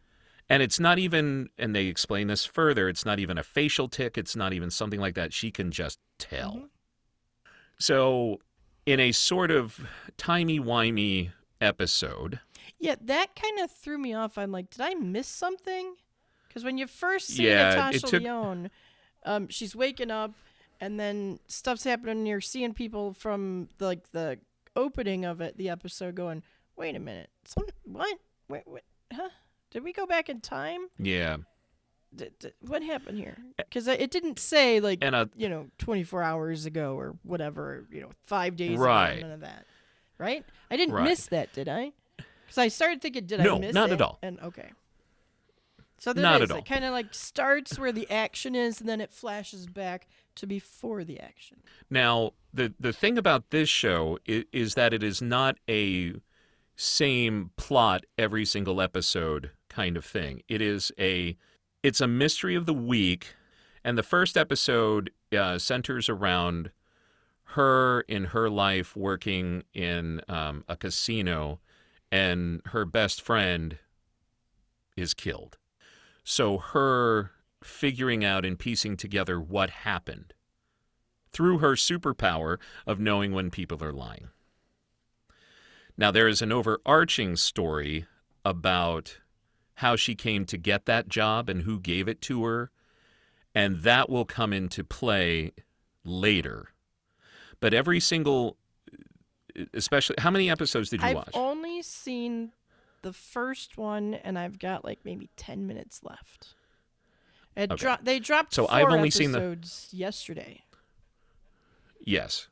[0.50, 4.18] And it's not even and they explain this further, it's not even a facial tick,
[4.18, 5.34] it's not even something like that.
[5.34, 6.52] She can just tell.
[6.54, 6.66] Mm-hmm.
[7.80, 8.40] So,
[8.86, 9.86] in a sort of
[10.18, 11.32] timey-wimey
[11.62, 12.40] episode,
[12.80, 14.38] Yeah, that kind of threw me off.
[14.38, 15.96] I'm like, did I miss something?
[16.48, 18.70] Because when you first see Yeah, it Natasha took- Lyonne,
[19.26, 20.32] um, she's waking up,
[20.80, 22.20] and then stuff's happening.
[22.20, 24.40] And you're seeing people from the, like the
[24.76, 26.44] opening of it, the episode, going,
[26.76, 28.18] "Wait a minute, some what?
[28.50, 28.84] Wait, what?
[29.12, 29.30] Huh?
[29.72, 30.88] Did we go back in time?
[30.98, 31.38] yeah.
[32.16, 33.38] D- d- what happened here?
[33.58, 38.00] Because it didn't say like And a you know 24 hours ago or whatever, you
[38.00, 39.18] know, five days Right.
[39.18, 39.66] ago, none of that,
[40.18, 40.46] right?
[40.72, 41.04] I didn't Right.
[41.04, 41.92] miss that, did I?
[42.16, 43.94] Because I started thinking, did No, I miss not it?
[43.96, 44.20] at all.
[44.24, 44.72] And okay.
[46.00, 46.50] So there Not is.
[46.50, 46.58] at all.
[46.60, 50.46] It kind of like starts where the action is, and then it flashes back to
[50.46, 51.58] before the action.
[51.90, 56.14] Now, the the thing about this show is, is that it is not a
[56.76, 60.44] same plot every single episode kind of thing.
[60.48, 61.36] It is a
[61.82, 63.34] it's a mystery of the week,
[63.84, 66.72] and the first episode uh, centers around
[67.52, 71.60] her in her life working in um, a casino,
[72.12, 73.80] and her best friend
[74.96, 75.58] is killed.
[76.30, 77.32] So her
[77.64, 80.34] figuring out and piecing together what happened
[81.32, 84.28] through her superpower of knowing when people are lying.
[85.98, 88.08] Now, there is an overarching story
[88.44, 89.20] about
[89.76, 92.72] how she came to get that job and who gave it to her,
[93.56, 95.54] and that will come into play
[96.04, 96.74] later.
[97.62, 98.58] But every single
[99.74, 101.30] especially how many episodes did you I've watch?
[101.34, 102.52] only seen
[103.08, 106.56] the first one, and I've got like maybe ten minutes left.
[107.56, 107.80] It Okay.
[107.82, 110.64] dro- they dropped So four I've only seen the- episodes yesterday.
[112.02, 112.50] Yes.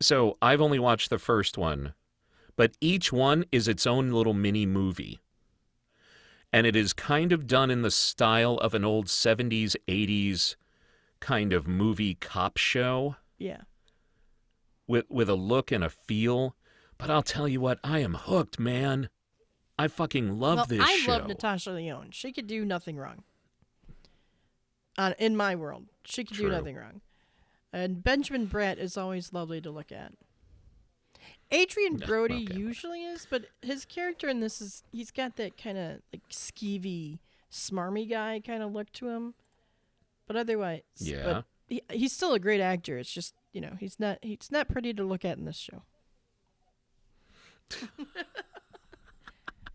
[0.00, 1.92] So I've only watched the first one,
[2.56, 5.20] but each one is its own little mini movie.
[6.52, 10.56] And it is kind of done in the style of an old 70s, 80s
[11.20, 13.62] kind of movie cop show Yeah.
[14.86, 16.56] with, with a look and a feel.
[16.98, 19.10] But I'll tell you what, I am hooked, man.
[19.78, 21.12] I fucking love well, this I show.
[21.12, 22.10] love Natasha Lyonne.
[22.10, 23.24] She could do nothing wrong.
[24.98, 26.48] On in my world, she could True.
[26.48, 27.02] do nothing wrong.
[27.72, 30.12] And Benjamin Bratt is always lovely to look at.
[31.52, 32.58] Adrien Brody okay.
[32.58, 37.18] usually is, but his character in this is he's got that kind of like skeevy,
[37.52, 39.34] smarmy guy kind of look to him.
[40.26, 41.24] But otherwise, Yeah.
[41.24, 42.98] but he, he's still a great actor.
[42.98, 45.82] It's just you know he's not he's not pretty to look at in this show.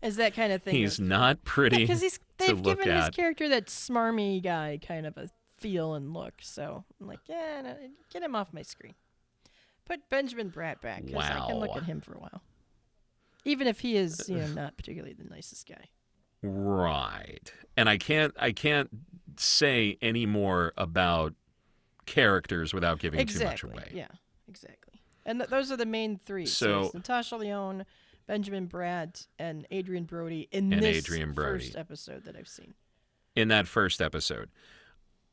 [0.02, 0.74] is that kind of thing?
[0.74, 1.78] He's of- not pretty.
[1.78, 6.12] because he's to they've given his character that smarmy guy kind of a feel and
[6.12, 6.34] look.
[6.40, 7.76] So I'm like, yeah, no,
[8.12, 8.94] get him off my screen.
[9.84, 12.42] Put Benjamin Bratt back because I can look at him for a while,
[13.44, 15.88] even if he is, you know, uh, not particularly the nicest guy.
[16.42, 17.52] Right.
[17.76, 18.90] And I can't I can't
[19.36, 21.34] say any more about
[22.06, 23.56] characters without giving exactly.
[23.56, 23.92] too much away.
[23.94, 24.08] Yeah,
[24.48, 25.00] exactly.
[25.24, 26.46] And th- those are the main three.
[26.46, 27.84] So- it's Natasha Lyonne,
[28.26, 31.64] Benjamin Bratt, and Adrien Brody in And this Adrien Brody.
[31.64, 32.74] first episode that I've seen.
[33.34, 34.50] In that first episode.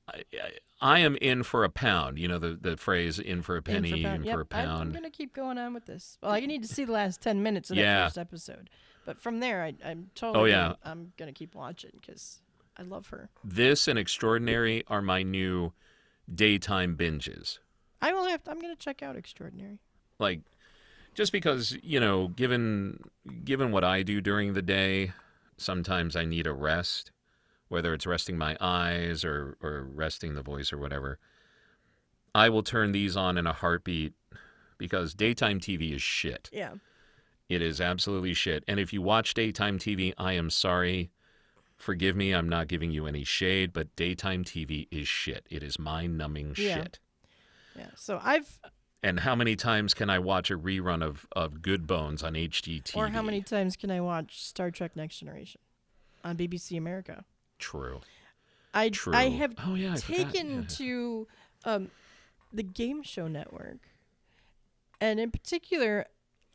[0.08, 0.50] I, I,
[0.82, 2.18] I am in for a pound.
[2.18, 4.26] You know the, the phrase in for a penny, in for, pound.
[4.26, 4.82] Yep, a I'm- pound.
[4.82, 6.18] I'm gonna keep going on with this.
[6.24, 8.00] Well, I need to see the last ten minutes of Yeah.
[8.00, 8.70] that first episode,
[9.06, 10.42] but from there, I, I'm totally.
[10.42, 10.62] Oh, yeah.
[10.64, 12.42] gonna- I'm gonna keep watching because
[12.78, 13.30] I love her.
[13.44, 15.74] This and Extraordinary are my new
[16.34, 17.60] daytime binges.
[18.02, 18.44] I will have.
[18.46, 19.80] To, I'm gonna check out Extraordinary.
[20.18, 20.40] Like
[21.14, 23.00] just because, you know, given
[23.44, 25.12] given what I do during the day,
[25.58, 27.12] sometimes I need a rest,
[27.68, 31.20] whether it's resting my eyes or or resting the voice or whatever.
[32.36, 34.14] I will turn these on in a heartbeat
[34.78, 36.50] because daytime TV is shit.
[36.54, 36.74] Yeah.
[37.50, 38.64] It is absolutely shit.
[38.68, 41.10] And if you watch daytime TV, I am sorry.
[41.76, 45.48] Forgive me, I'm not giving you any shade, but daytime TV is shit.
[45.50, 46.76] It is mind numbing Yeah.
[46.76, 47.00] shit.
[47.76, 47.88] Yeah.
[47.96, 48.60] So I've.
[49.02, 52.98] And how many times can I watch a rerun of, of Good Bones on HGTV?
[52.98, 55.62] Or how many times can I watch Star Trek: Next Generation
[56.24, 57.24] on BBC America?
[57.60, 58.02] True.
[58.74, 59.16] I True.
[59.16, 60.64] I have oh, yeah, I taken Yeah.
[60.68, 61.28] to
[61.66, 61.92] um,
[62.54, 63.88] the Game Show Network,
[65.02, 66.06] and in particular,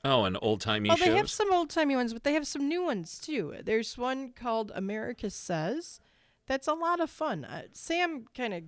[0.05, 1.07] Oh, and old timey Oh, shows?
[1.09, 3.55] they have some old timey ones, but they have some new ones too.
[3.65, 5.99] There's one called America Says.
[6.47, 7.45] That's a lot of fun.
[7.47, 8.63] Uh, Sam kind of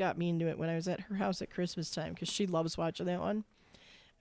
[0.00, 2.46] got me into it when I was at her house at Christmas time because she
[2.46, 3.44] loves watching that one.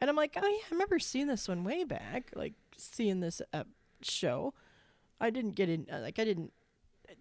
[0.01, 3.41] And I'm like, oh yeah, I remember seeing this one way back, like seeing this
[3.53, 3.63] uh,
[4.01, 4.53] show.
[5.21, 6.51] I didn't get in, uh, like I didn't.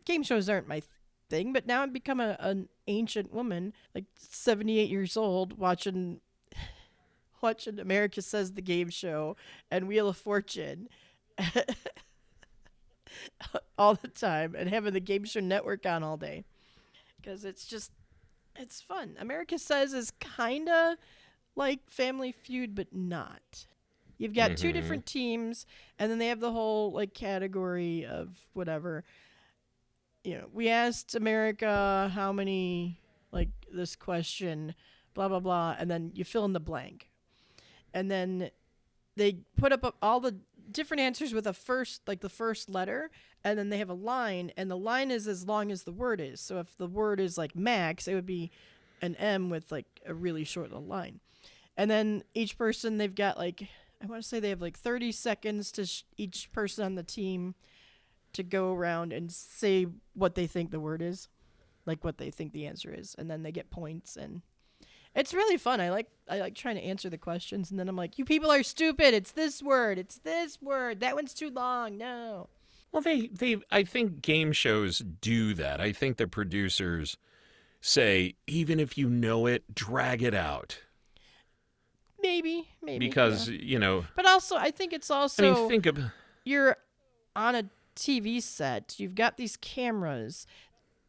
[0.04, 0.82] Game shows aren't my
[1.30, 6.20] thing, but now I've become a, an ancient woman, like 78 years old, watching
[7.40, 9.36] watching America Says the Game Show
[9.70, 10.88] and Wheel of Fortune
[13.78, 16.44] all the time and having the Game Show Network on all day
[17.22, 17.92] because it's just
[18.58, 19.16] it's fun.
[19.18, 20.96] America Says is kind of
[21.56, 23.66] like Family Feud, but not.
[24.18, 24.72] You've got two Mhm.
[24.74, 25.64] different teams,
[25.98, 29.04] and then they have the whole like category of whatever.
[30.24, 33.00] You know, we asked America how many
[33.32, 34.74] like this question,
[35.14, 37.10] blah blah blah, and then you fill in the blank,
[37.94, 38.50] and then
[39.16, 40.36] they put up all the
[40.70, 43.10] different answers with a first like the first letter
[43.44, 46.20] and then they have a line and the line is as long as the word
[46.20, 48.50] is so if the word is like max it would be
[49.00, 51.20] an m with like a really short little line
[51.76, 53.68] and then each person they've got like
[54.02, 57.02] i want to say they have like 30 seconds to sh- each person on the
[57.02, 57.54] team
[58.32, 61.28] to go around and say what they think the word is
[61.86, 64.42] like what they think the answer is and then they get points and
[65.14, 65.80] it's really fun.
[65.80, 68.50] I like I like trying to answer the questions, and then I'm like, "You people
[68.52, 69.14] are stupid.
[69.14, 69.98] It's this word.
[69.98, 71.00] It's this word.
[71.00, 71.96] That one's too long.
[71.98, 72.48] No."
[72.92, 75.80] Well, they, they, I think game shows do that.
[75.80, 77.16] I think the producers
[77.80, 80.80] say, even if you know it, drag it out.
[82.20, 83.58] Maybe, maybe Because, yeah.
[83.60, 85.52] you know, But also, I think it's also.
[85.52, 85.98] I mean, think of,
[86.44, 86.76] you're
[87.36, 88.94] on a TV set.
[88.98, 90.46] You've got these cameras.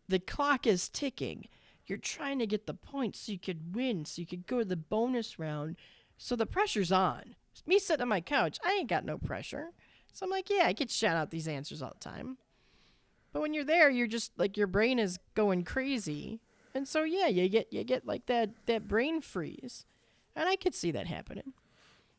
[0.07, 1.47] The clock is ticking.
[1.87, 4.65] You're trying to get the points so you could win, so you could go to
[4.65, 5.77] the bonus round.
[6.17, 7.35] So the pressure's on.
[7.65, 9.71] Me sitting on my couch, I ain't got no pressure.
[10.13, 12.37] So I'm like, yeah, I could shout out these answers all the time.
[13.31, 16.39] But when you're there, you're just like your brain is going crazy.
[16.73, 19.85] And so yeah, you get you get like that that brain freeze.
[20.35, 21.53] And I could see that happening.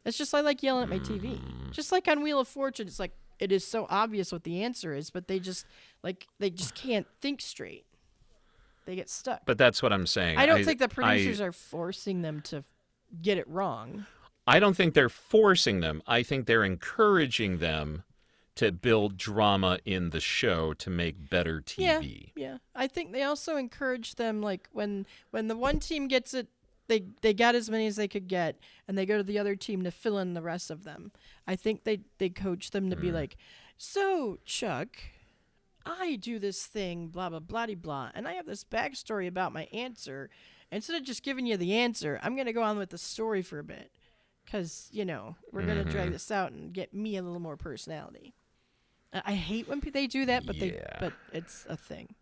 [0.04, 1.38] It's just I like yelling at my TV.
[1.72, 4.94] Just like on Wheel of Fortune, it's like it is so obvious what the answer
[4.94, 5.66] is, but they just
[6.02, 7.84] like they just can't think straight.
[8.86, 9.42] They get stuck.
[9.46, 10.38] But that's what I'm saying.
[10.38, 12.64] I don't think the producers I, are forcing them to
[13.22, 14.06] get it wrong.
[14.50, 16.02] I don't think they're forcing them.
[16.06, 18.02] I think they're encouraging them
[18.56, 22.32] to build drama in the show to make better TV.
[22.34, 22.58] Yeah, yeah.
[22.74, 26.48] I think they also encourage them like when when the one team gets it,
[26.88, 28.58] they they got as many as they could get,
[28.88, 31.12] and they go to the other team to fill in the rest of them.
[31.46, 33.00] I think they they coach them to Mm.
[33.00, 33.36] be like,
[33.78, 34.96] so Chuck,
[35.86, 39.68] I do this thing, blah blah blah blah, and I have this backstory about my
[39.72, 40.28] answer.
[40.72, 43.58] Instead of just giving you the answer, I'm gonna go on with the story for
[43.60, 43.90] a bit,
[44.50, 45.90] because you know we're gonna Mm-hmm.
[45.90, 48.34] drag this out and get me a little more personality.
[49.12, 52.14] I hate when they do that, but they but it's a thing.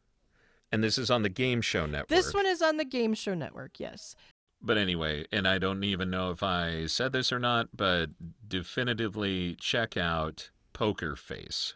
[0.72, 2.08] And this is on the Game Show Network.
[2.08, 4.14] This one is on the Game Show Network, yes.
[4.60, 8.10] But anyway, and I don't even know if I said this or not, but
[8.46, 11.74] definitively check out Poker Face.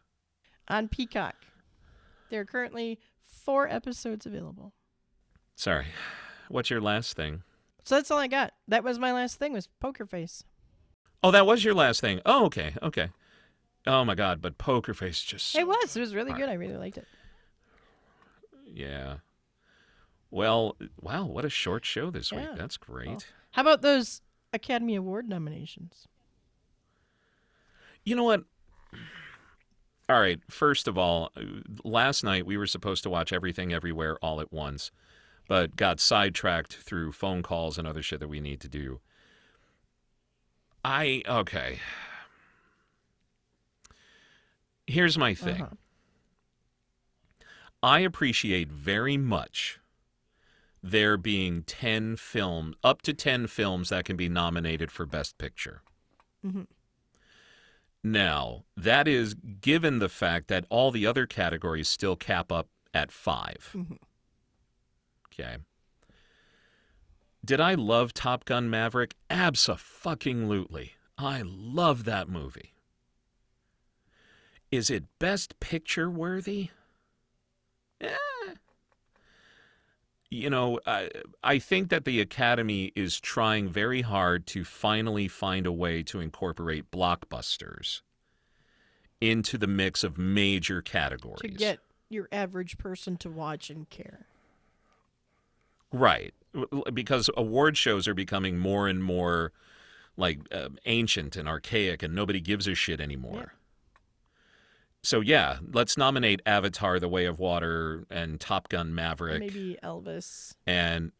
[0.69, 1.37] On Peacock.
[2.31, 4.73] There are currently four episodes available.
[5.55, 5.87] Sorry.
[6.49, 7.43] What's your last thing?
[7.85, 8.53] So that's all I got.
[8.69, 10.45] That was my last thing was Poker Face.
[11.23, 12.21] Oh, that was your last thing.
[12.27, 13.11] Oh, okay, okay.
[13.87, 15.97] Oh my God, but Poker Face just It was.
[15.97, 16.49] It was really good.
[16.49, 17.07] I really liked it.
[18.67, 19.17] yeah.
[20.31, 22.49] Well, wow, what a short show this week.
[22.57, 23.09] That's great.
[23.09, 24.23] Well, How about those
[24.55, 26.09] Academy Award nominations?
[28.05, 28.45] You know what?
[30.09, 30.41] All right.
[30.49, 31.33] First of all,
[31.85, 34.91] last night we were supposed to watch Everything Everywhere all at once,
[35.53, 39.01] but got sidetracked through phone calls and other shit that we need to do.
[40.83, 41.79] I, okay.
[44.87, 45.75] Here's my thing Uh-huh.
[47.83, 49.79] I appreciate very much
[50.83, 55.83] there being 10 film, up to 10 films that can be nominated for Best Picture.
[56.43, 56.67] Mhm.
[58.03, 63.13] Now, that is given the fact that all the other categories still cap up at
[63.13, 63.99] 5 Mhm.
[65.33, 65.57] Okay.
[67.45, 69.15] Did I love Top Gun Maverick?
[69.29, 70.93] Abso-fucking-lutely.
[71.19, 72.73] I love that movie.
[74.71, 76.71] Is it Best Picture worthy?
[78.01, 78.09] Eh.
[80.31, 81.11] You know, I,
[81.43, 86.21] I think that the Academy is trying very hard to finally find a way to
[86.21, 88.01] incorporate blockbusters
[89.21, 91.41] into the mix of major categories.
[91.43, 94.27] To get your average person to watch and care.
[95.93, 96.35] Right.
[96.93, 99.53] Because award shows are becoming more and more
[100.17, 103.55] like uh, ancient and archaic and nobody gives a shit anymore.
[105.03, 110.55] So yeah, let's nominate Avatar: The Way of Water and Top Gun Maverick Maybe Elvis.
[110.67, 111.11] and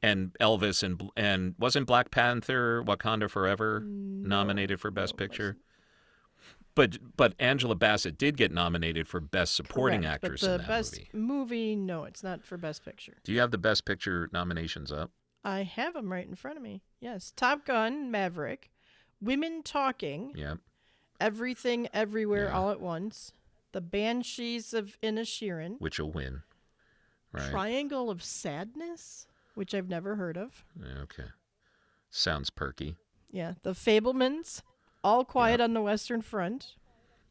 [0.00, 5.56] and Elvis and and wasn't Black Panther Wakanda Forever nominated for Best no, Picture?
[6.74, 10.58] But but Angela Bassett did get nominated for Best Supporting Correct, Actress but the in
[10.62, 11.76] that best movie.
[11.76, 13.14] no, it's not for Best Picture.
[13.22, 15.10] Do you have the Best Picture nominations up?
[15.44, 16.82] I have them right in front of me.
[17.00, 18.70] Yes, Top Gun, Maverick,
[19.20, 20.54] Women Talking, Yeah.
[21.20, 22.58] Everything, Everywhere, Yeah.
[22.58, 23.32] All at Once,
[23.72, 26.42] The Banshees of Inisherin, which will win.
[27.30, 27.50] Right.
[27.50, 30.64] Triangle of Sadness, which I've never heard of.
[31.02, 31.26] Okay.
[32.10, 32.96] Sounds perky,
[33.30, 34.62] Yeah, The Fabelmans,
[35.04, 36.74] All Quiet on the Western Front,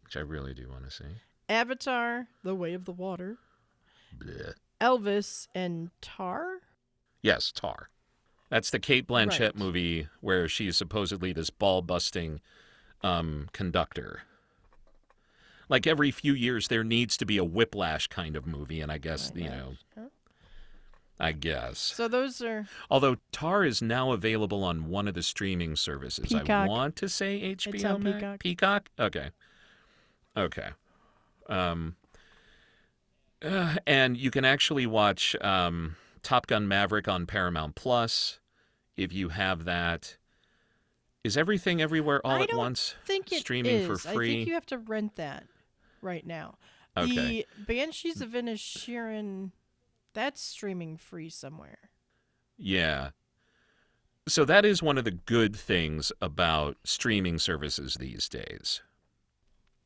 [0.04, 1.06] which I really do want to see.
[1.50, 3.38] Avatar, The Way of the Water,
[4.18, 4.54] Blech.
[4.80, 6.60] Elvis, and Tar.
[7.22, 7.90] Yes, Tar.
[8.50, 9.56] That's the Cate Blanchett Right.
[9.58, 12.40] movie where she's supposedly this ball busting
[13.02, 14.22] um, conductor.
[15.68, 19.00] Like every few years, there needs to be a whiplash kind of movie, and I
[19.00, 19.58] guess, My you gosh.
[19.58, 20.02] know, Huh?
[21.20, 21.80] I guess.
[21.80, 26.34] So those are Although Tar is now available on one of the streaming services.
[26.34, 28.16] I want to say HBO It's on Max?
[28.18, 28.40] Peacock.
[28.40, 28.90] Peacock?
[29.00, 29.30] Okay.
[30.36, 30.70] Okay.
[31.48, 31.96] Um,
[33.44, 38.40] uh, and you can actually watch um, Top Gun Maverick on Paramount Plus
[38.98, 40.18] if you have that.
[41.24, 42.96] Is everything everywhere all I at once?
[43.06, 44.06] think it streaming for is.
[44.06, 45.46] I think you have to rent that
[46.02, 46.56] right now.
[46.98, 47.46] Okay.
[47.58, 49.52] The Banshees of Inisherin,
[50.14, 51.90] that's streaming free somewhere.
[52.58, 53.10] Yeah.
[54.28, 58.82] So that is one of the good things about streaming services these days.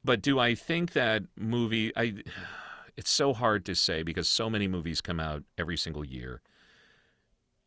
[0.04, 2.16] But do I think that movie I
[2.98, 6.42] it's so hard to say because so many movies come out every single year.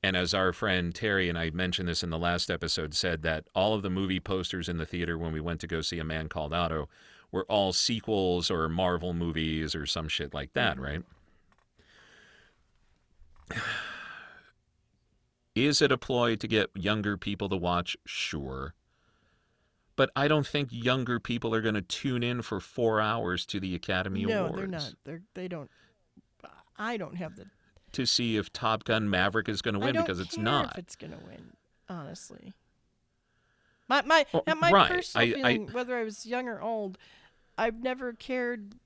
[0.03, 3.45] And as our friend Terry and I mentioned this in the last episode said that
[3.55, 6.05] all of the movie posters in the theater when we went to go see A
[6.05, 6.89] Man Called Otto
[7.33, 10.81] were all sequels or Marvel movies or some shit like that, Mhm.
[10.83, 11.03] right?
[15.55, 17.97] Is it a ploy to get younger people to watch?
[18.07, 18.75] Sure.
[19.97, 23.61] but I don't think younger people are going to tune in for four hours to
[23.61, 24.95] the Academy no, Awards they're not.
[25.05, 25.71] They're they don't.
[26.79, 27.47] I don't have the.
[27.93, 30.73] to see if Top Gun Maverick is going to win because it's not.
[30.73, 31.53] If it's gonna win,
[31.89, 32.55] honestly.
[33.89, 34.91] My my Well, uh, my right.
[34.91, 36.97] personal I- I- whether I was young or old,
[37.59, 38.77] I've never cared.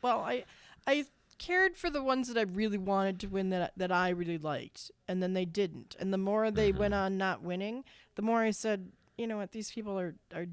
[0.00, 0.44] Well, I
[0.86, 1.04] I
[1.42, 4.90] cared for the ones that I really wanted to win that that I really liked,
[5.08, 5.96] and then they didn't.
[5.98, 6.94] And the more they went Mm-hmm.
[6.94, 7.84] on not winning,
[8.14, 10.46] the more I said, you know what, these people are are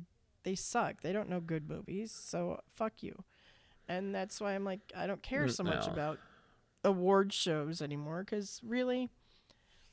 [0.44, 1.02] they suck.
[1.02, 3.24] They don't know good movies, so fuck you.
[3.88, 5.94] And that's why I'm like, I don't care Mm, so much no.
[5.94, 6.20] about
[6.84, 9.10] award shows anymore because really,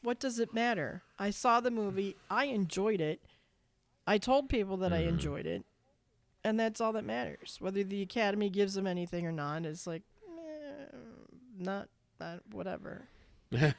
[0.02, 1.02] what does it matter?
[1.18, 3.22] I saw the movie, I enjoyed it.
[4.06, 5.08] I told people that I Mm-hmm.
[5.08, 5.64] enjoyed it,
[6.44, 7.56] and that's all that matters.
[7.60, 10.02] Whether the Academy gives them anything or not is like,
[11.58, 11.88] not,
[12.50, 13.08] whatever.
[13.50, 13.72] yeah.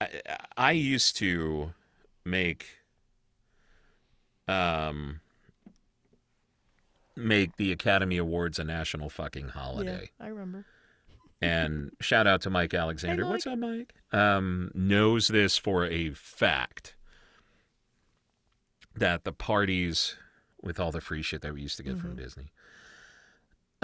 [0.00, 0.08] I,
[0.56, 1.72] I used to
[2.24, 2.66] make
[4.48, 5.20] um
[7.16, 10.10] make the Academy Awards a national fucking holiday.
[10.20, 10.66] Yeah, I remember.
[11.40, 13.24] And shout out to Mike Alexander.
[13.24, 13.32] Mike.
[13.32, 13.94] What's up, Mike?
[14.12, 16.96] Um, knows this for a fact
[18.96, 20.16] that the parties
[20.62, 22.50] with all the free shit that we used to get from Disney.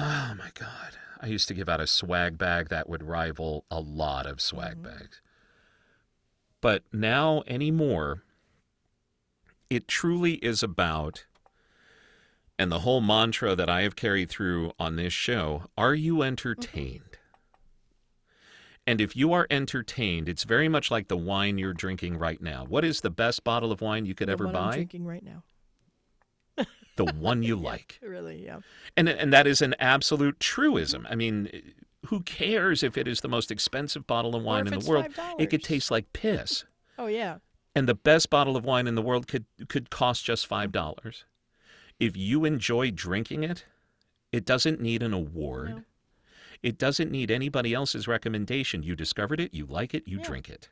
[0.01, 0.96] Oh my god.
[1.20, 4.76] I used to give out a swag bag that would rival a lot of swag
[4.76, 4.98] mm-hmm.
[4.98, 5.20] bags.
[6.62, 8.22] But now anymore,
[9.68, 11.26] it truly is about
[12.59, 16.24] and the whole mantra that I have carried through on this show, are you mm-hmm.
[16.24, 17.18] entertained?
[18.86, 22.64] And if you are entertained, it's very much like the wine you're drinking right now.
[22.68, 24.74] What is the best bottle of wine you could The ever one I'm buy?
[24.74, 25.42] drinking right now.
[26.97, 27.99] The one you like.
[28.03, 28.61] Really, yeah.
[28.97, 31.07] And and that is an absolute truism.
[31.11, 31.51] I mean,
[32.07, 35.07] who cares if it is the most expensive bottle of wine in the world?
[35.38, 36.64] It could taste like piss.
[36.99, 37.38] Oh yeah.
[37.74, 41.24] And the best bottle of wine in the world could could cost just five dollars.
[41.99, 43.64] If you enjoy drinking it,
[44.32, 45.68] it doesn't need an award.
[45.70, 45.82] No.
[46.62, 48.82] It doesn't need anybody else's recommendation.
[48.82, 50.24] You discovered it, you like it, you Yeah.
[50.24, 50.68] drink it.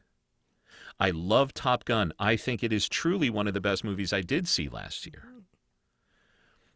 [1.01, 2.13] I love Top Gun.
[2.19, 5.23] I think it is truly one of the best movies I did see last year.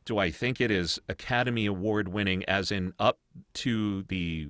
[0.04, 3.18] Do I think it is Academy Award winning, as in up
[3.54, 4.48] to the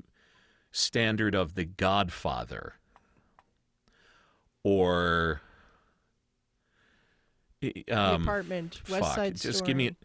[0.71, 2.75] standard of The Godfather?
[4.65, 5.43] Or.
[7.91, 9.69] Um, apartment, West fuck, Side just Story.
[9.69, 9.97] give me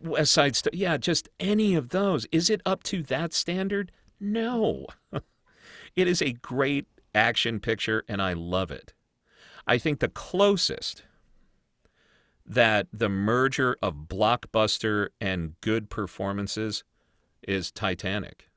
[0.00, 0.76] West Side Story.
[0.76, 2.26] Yeah, just any of those.
[2.32, 3.92] Is it up to that standard?
[4.18, 4.86] No.
[5.96, 8.92] it is a great action picture, and I love it.
[9.66, 11.04] I think the closest
[12.48, 16.82] that the merger of blockbuster and good performances
[17.42, 18.48] is Titanic.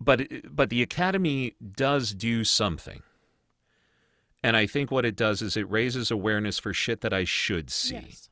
[0.00, 3.02] But but the Academy does do something.
[4.42, 7.68] And I think what it does is it raises awareness for shit that I should
[7.70, 7.94] see.
[7.94, 8.28] Yes.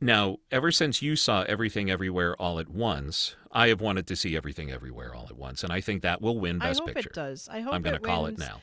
[0.00, 4.34] Now, ever since you saw Everything Everywhere All at Once, I have wanted to see
[4.34, 6.88] Everything Everywhere All at Once, and I think that will win Best Picture.
[6.88, 7.10] I hope Picture.
[7.10, 7.48] it does.
[7.52, 8.62] I hope I'm going to call it now.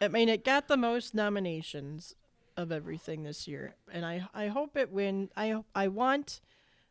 [0.00, 2.14] I mean, it got the most nominations
[2.56, 5.30] of everything this year, and I I hope it win.
[5.36, 6.40] I I want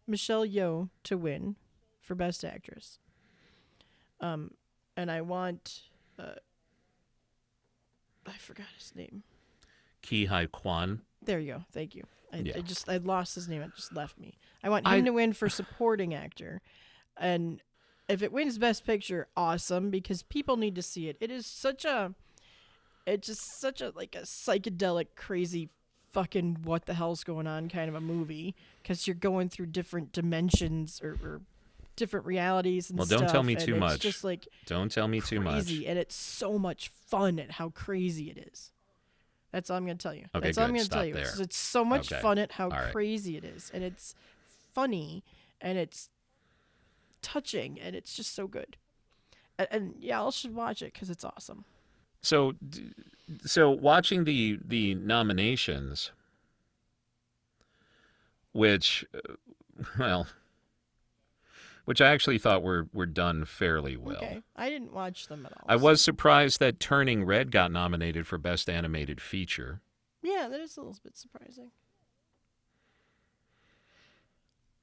[0.07, 1.55] Michelle Yeoh to win
[2.01, 2.99] for Best Actress.
[4.21, 4.51] Um,
[4.97, 5.83] and I want
[6.17, 6.35] uh,
[8.25, 9.23] I forgot his name.
[10.03, 11.01] Ke Huy Quan.
[11.21, 11.63] There you go.
[11.71, 12.03] Thank you.
[12.31, 12.53] I, Yeah.
[12.57, 13.61] I just I lost his name.
[13.61, 14.37] It just left me.
[14.63, 16.61] I want him I- to win for supporting actor,
[17.17, 17.61] and
[18.07, 21.17] if it wins Best Picture, awesome because people need to see it.
[21.19, 22.13] It is such a,
[23.05, 25.69] it's just such a like a psychedelic, crazy,
[26.11, 30.11] fucking what the hell's going on kind of a movie because you're going through different
[30.11, 31.41] dimensions or, or
[31.95, 33.99] different realities and Well, don't tell me too much.
[33.99, 35.69] Just like Don't tell me too much.
[35.69, 38.71] and it's so much fun at how crazy it is.
[39.51, 40.25] That's all I'm gonna tell you.
[40.35, 41.13] Okay, That's all I'm gonna Stop tell you.
[41.13, 41.33] there.
[41.39, 42.21] It's, so much Okay.
[42.21, 42.91] fun at how right.
[42.91, 44.13] crazy it is, and it's
[44.73, 45.23] funny,
[45.59, 46.09] and it's
[47.21, 48.77] touching, and it's just so good.
[49.57, 51.65] And, and y'all should watch it because it's awesome.
[52.21, 52.53] So,
[53.45, 56.11] so watching the the nominations,
[58.51, 59.35] which, uh,
[59.99, 60.27] well,
[61.85, 64.17] which I actually thought were were done fairly well.
[64.17, 65.65] Okay, I didn't watch them at all.
[65.67, 69.81] I so- was surprised that Turning Red got nominated for Best Animated Feature.
[70.21, 71.71] Yeah, that is a little bit surprising.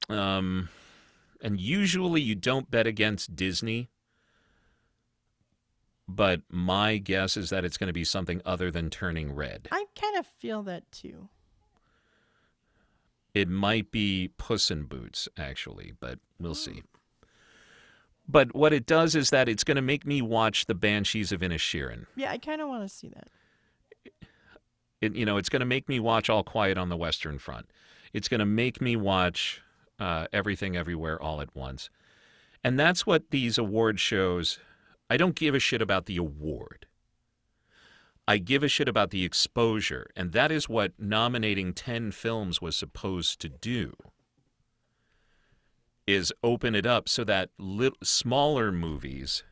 [0.09, 0.69] Um,
[1.43, 3.91] and usually you don't bet against Disney,
[6.09, 9.69] but my guess is that it's going to be something other than Turning Red.
[9.73, 11.29] I kind of feel that too.
[13.35, 16.83] It might be Puss in Boots, actually, but we'll see.
[18.29, 21.41] But what it does is that it's going to make me watch the Banshees of
[21.41, 22.07] Inisherin.
[22.17, 23.29] Yeah, I kind of want to see that.
[25.01, 27.67] It, you know, it's going to make me watch All Quiet on the Western Front.
[28.13, 29.61] It's going to make me watch
[30.01, 31.91] uh, Everything Everywhere All at Once.
[32.65, 34.59] And that's what these award shows.
[35.09, 36.87] I don't give a shit about the award.
[38.29, 42.77] I give a shit about the exposure, and that is what nominating 10 films was
[42.77, 43.95] supposed to do.
[46.09, 49.45] Is open it up so that lit- smaller movies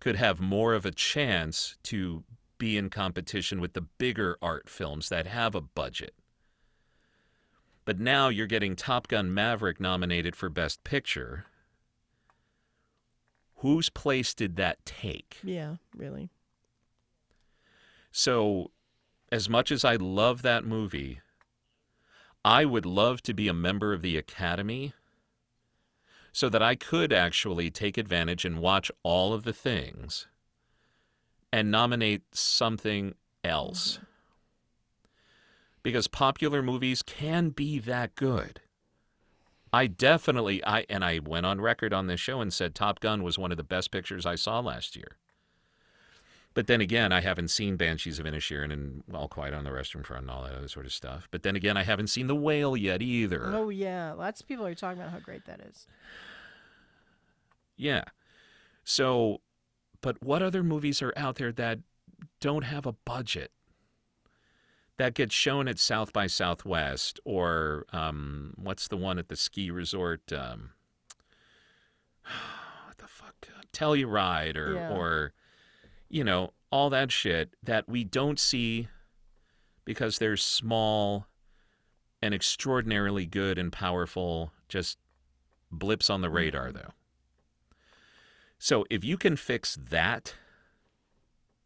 [0.00, 2.24] could have more of a chance to
[2.58, 6.14] be in competition with the bigger art films that have a budget.
[7.84, 11.46] But now you're getting Top Gun Maverick nominated for Best Picture.
[13.62, 15.38] Whose place did that take?
[15.44, 16.30] Yeah, really.
[18.10, 18.72] So,
[19.30, 21.20] as much as I love that movie,
[22.44, 24.94] I would love to be a member of the Academy
[26.32, 30.26] so that I could actually take advantage and watch all of the things
[31.52, 33.92] and nominate something else.
[33.92, 34.04] Mm-hmm.
[35.84, 38.60] Because popular movies can be that good.
[39.72, 43.22] I definitely I and I went on record on this show and said Top Gun
[43.22, 45.16] was one of the best pictures I saw last year.
[46.54, 50.02] But then again, I haven't seen Banshees of Inisherin and All Quiet on the Western
[50.02, 51.26] Front and all that other sort of stuff.
[51.30, 53.50] But then again, I haven't seen The Whale yet either.
[53.54, 55.86] Oh yeah, lots of people are talking about how great that is.
[57.76, 58.04] Yeah.
[58.84, 59.40] So,
[60.02, 61.78] but what other movies are out there that
[62.40, 63.50] don't have a budget?
[64.98, 69.70] That gets shown at South by Southwest or um, what's the one at the ski
[69.70, 70.32] resort?
[70.32, 70.70] Um,
[72.86, 73.34] what the fuck?
[73.72, 74.90] Telluride or Yeah.
[74.92, 75.32] or
[76.10, 78.88] you know all that shit that we don't see
[79.84, 81.26] because they're small
[82.20, 84.98] and extraordinarily good and powerful, just
[85.70, 86.92] blips on the radar though.
[88.58, 90.34] So if you can fix that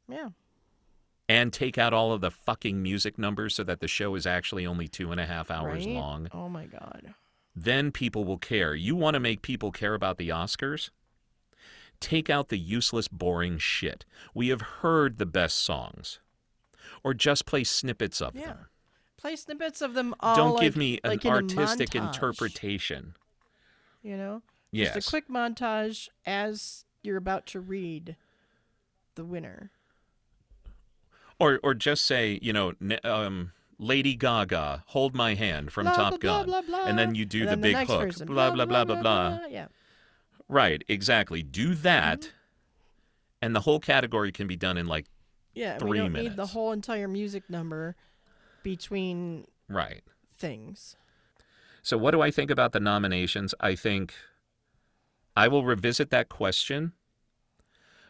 [0.08, 0.28] Yeah.
[1.28, 4.66] And take out all of the fucking music numbers so that the show is actually
[4.66, 5.94] only two and a half hours right?
[5.94, 7.14] long, Oh my god.
[7.54, 8.74] then people will care.
[8.74, 10.90] You want to make people care about the Oscars?
[11.98, 14.04] Take out the useless, boring shit.
[14.34, 16.20] We have heard the best songs.
[17.02, 18.46] Or just play snippets of Yeah.
[18.48, 18.66] them.
[19.16, 20.36] Play snippets of them all.
[20.36, 23.14] Don't like- give me an like in artistic interpretation.
[24.02, 24.94] You know, Yes.
[24.94, 28.16] just a quick montage as you're about to read
[29.14, 29.70] the winner.
[31.38, 32.72] Or or just say, you know,
[33.04, 36.46] um, Lady Gaga, hold my hand from Blah, Top blah, Gun.
[36.46, 38.00] blah, blah, and then you do And the big hook.
[38.00, 39.40] person, Blah, blah, blah, blah, blah.
[39.50, 39.66] Yeah.
[40.48, 41.42] Right, exactly.
[41.42, 42.20] Do that.
[42.20, 42.30] Mm-hmm.
[43.42, 45.06] And the whole category can be done in like,
[45.54, 45.76] Yeah.
[45.78, 47.96] Three we don't need the whole entire music number
[48.62, 50.02] between right.
[50.38, 50.96] things.
[51.82, 53.54] So, what do I think about the nominations?
[53.60, 54.14] I think
[55.36, 56.92] I will revisit that question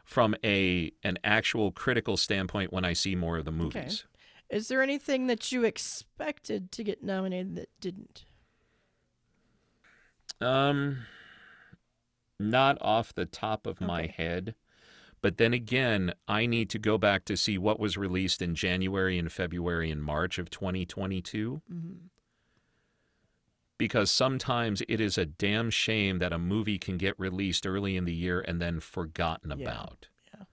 [0.07, 4.05] from a an actual critical standpoint when I see more of the movies.
[4.49, 8.25] Is there anything that you expected to get nominated that didn't?
[10.41, 10.99] Um,
[12.39, 14.55] not off the top of my head,
[15.21, 19.19] but then again, I need to go back to see what was released in January
[19.19, 21.63] and February and March of 2022.
[21.73, 22.06] Mm-hmm.
[23.79, 28.05] Because sometimes it is a damn shame that a movie can get released early in
[28.07, 30.09] the year and then forgotten Yeah, about.
[30.33, 30.45] yeah.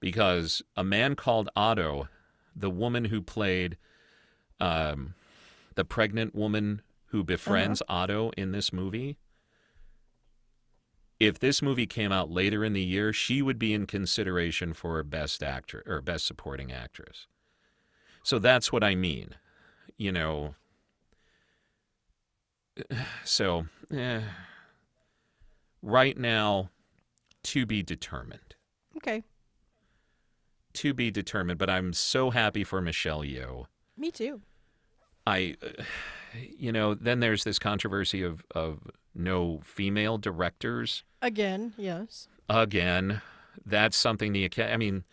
[0.00, 2.08] Because a man called Otto,
[2.54, 3.78] the woman who played
[4.60, 5.14] um,
[5.74, 9.16] the pregnant woman who befriends Otto in this movie,
[11.18, 15.02] if this movie came out later in the year, she would be in consideration for
[15.02, 17.26] best actor or best supporting actress.
[18.22, 19.34] So that's what I mean.
[19.96, 20.54] You know,
[23.24, 24.20] so eh,
[25.82, 26.70] right now,
[27.44, 28.54] to be determined.
[28.96, 29.22] Okay.
[30.74, 31.58] To be determined.
[31.58, 33.66] But I'm so happy for Michelle Yeoh.
[33.96, 34.42] Me too.
[35.26, 35.82] I, uh,
[36.56, 38.80] you know, then there's this controversy of of
[39.14, 41.04] no female directors.
[41.22, 42.28] Again, yes.
[42.48, 43.20] Again,
[43.66, 44.72] that's something the Academy.
[44.72, 45.04] I mean,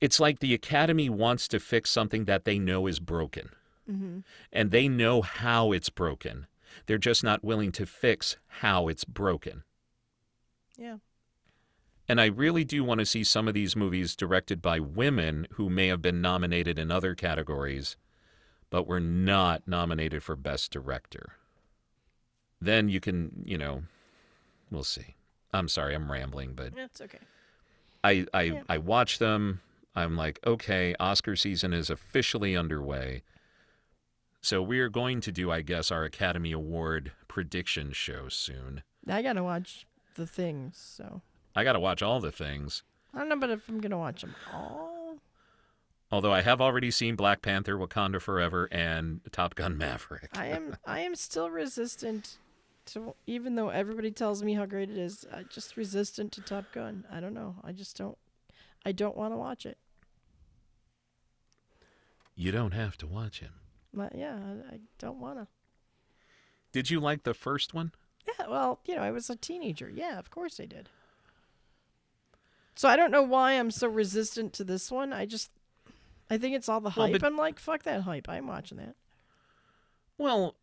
[0.00, 3.50] it's like the Academy wants to fix something that they know is broken,
[3.90, 4.20] Mm-hmm.
[4.52, 6.46] and they know how it's broken.
[6.86, 9.62] They're just not willing to fix how it's broken.
[10.76, 10.96] Yeah.
[12.08, 15.70] And I really do want to see some of these movies directed by women who
[15.70, 17.96] may have been nominated in other categories,
[18.70, 21.34] but were not nominated for Best Director.
[22.60, 23.82] Then you can, you know,
[24.70, 25.16] we'll see.
[25.52, 27.18] I'm sorry, I'm rambling, but That's okay.
[28.02, 28.62] I I, Yeah.
[28.68, 29.60] I watch them.
[29.94, 33.22] I'm like, okay, Oscar season is officially underway.
[34.42, 38.82] So we are going to do, I guess, our Academy Award prediction show soon.
[39.08, 39.86] I gotta watch
[40.16, 41.22] the things, so
[41.54, 42.82] I got to watch all the things.
[43.14, 44.92] I don't know, but if I'm gonna watch them all,
[46.12, 50.28] Although I have already seen Black Panther, Wakanda Forever, and Top Gun Maverick.
[50.36, 52.36] I am I am still resistant
[52.86, 55.24] to even though everybody tells me how great it is.
[55.32, 57.04] I just resistant to Top Gun.
[57.10, 57.56] I don't know.
[57.64, 58.18] I just don't.
[58.84, 59.78] I don't want to watch it.
[62.34, 63.52] You don't have to watch him.
[63.94, 65.46] But yeah, I, I don't want to.
[66.72, 67.92] Did you like the first one?
[68.26, 69.90] Yeah, well, you know, I was a teenager.
[69.92, 70.88] Yeah, of course I did.
[72.74, 75.12] So I don't know why I'm so resistant to this one.
[75.12, 75.50] I just,
[76.30, 77.12] I think it's all the Well, hype.
[77.20, 78.28] but- I'm like, fuck that hype.
[78.28, 78.94] I'm watching that.
[80.18, 80.56] Well,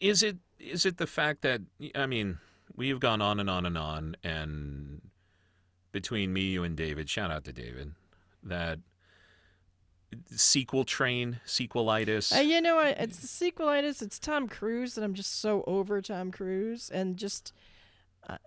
[0.00, 1.60] is it is it the fact that
[1.94, 2.38] I mean
[2.76, 5.00] we've gone on and on and on, and
[5.92, 7.92] between me, you, and David, shout out to David,
[8.42, 8.78] that
[10.26, 12.36] sequel train, sequelitis.
[12.36, 14.02] Uh, you know, I, it's the sequelitis.
[14.02, 17.52] It's Tom Cruise, and I'm just so over Tom Cruise, and just,
[18.28, 18.38] uh,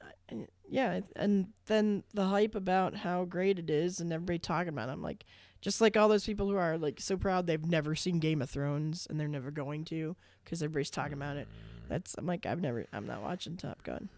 [0.69, 4.89] yeah, and then the hype about how great it is, and everybody talking about.
[4.89, 4.93] it.
[4.93, 5.25] I'm like,
[5.61, 8.49] just like all those people who are like so proud they've never seen Game of
[8.49, 11.47] Thrones, and they're never going to because everybody's talking about it.
[11.89, 14.09] That's I'm like, I've never, I'm not watching Top Gun.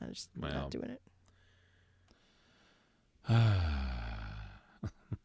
[0.00, 0.52] I'm just Well.
[0.52, 1.00] not doing it.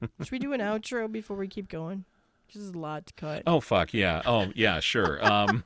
[0.02, 2.06] Should we do an outro before we keep going?
[2.54, 3.44] This is a lot to cut.
[3.46, 4.22] oh fuck yeah!
[4.26, 5.24] Oh yeah, sure.
[5.26, 5.64] Um,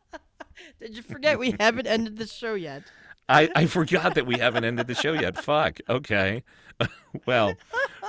[0.80, 2.84] Did you forget we haven't ended the show yet?
[3.28, 5.42] I I forgot that we haven't ended the show yet.
[5.42, 5.78] Fuck.
[5.88, 6.42] Okay.
[7.26, 7.54] well,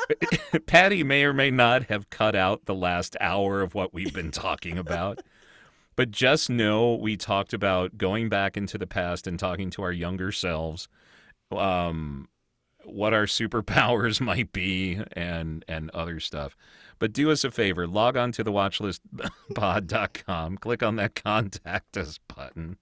[0.66, 4.32] Pattie may or may not have cut out the last hour of what we've been
[4.32, 5.22] talking about.
[5.96, 9.92] But just know we talked about going back into the past and talking to our
[9.92, 10.88] younger selves,
[11.52, 12.30] um,
[12.88, 16.56] what our superpowers might be, and and other stuff.
[17.00, 22.20] But do us a favor, log on to the watchlistpod.com, click on that contact us
[22.28, 22.78] button,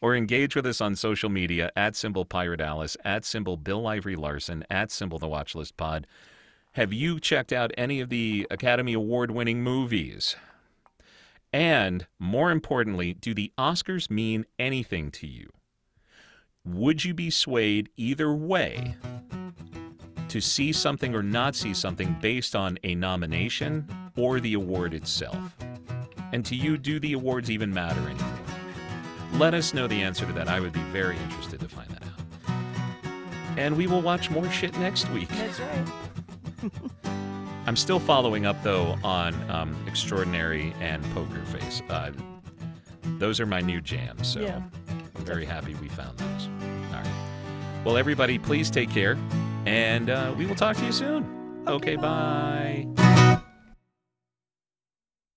[0.00, 4.14] or engage with us on social media at symbol Pirate Alice, at symbol Bill Ivory
[4.14, 6.06] Larson, at symbol the Watchlist Pod.
[6.72, 10.36] Have you checked out any of the Academy Award winning movies?
[11.52, 15.50] And more importantly, do the Oscars mean anything to you?
[16.72, 18.94] Would you be swayed either way
[20.28, 25.38] to see something or not see something based on a nomination or the award itself?
[26.32, 28.34] And to you, do the awards even matter anymore?
[29.34, 30.48] Let us know the answer to that.
[30.48, 32.58] I would be very interested to find that out.
[33.58, 35.28] And we will watch more shit next week.
[35.28, 35.88] That's right.
[37.66, 41.82] I'm still following up though on um, Extraordinary and Poker Face.
[41.88, 42.12] Uh,
[43.18, 44.62] those are my new jams, so Yeah.
[45.16, 46.48] I'm very happy we found those.
[47.88, 49.16] Well, everybody, please take care,
[49.64, 51.24] and uh, we will talk to you soon.
[51.66, 53.38] Okay, Okay, bye.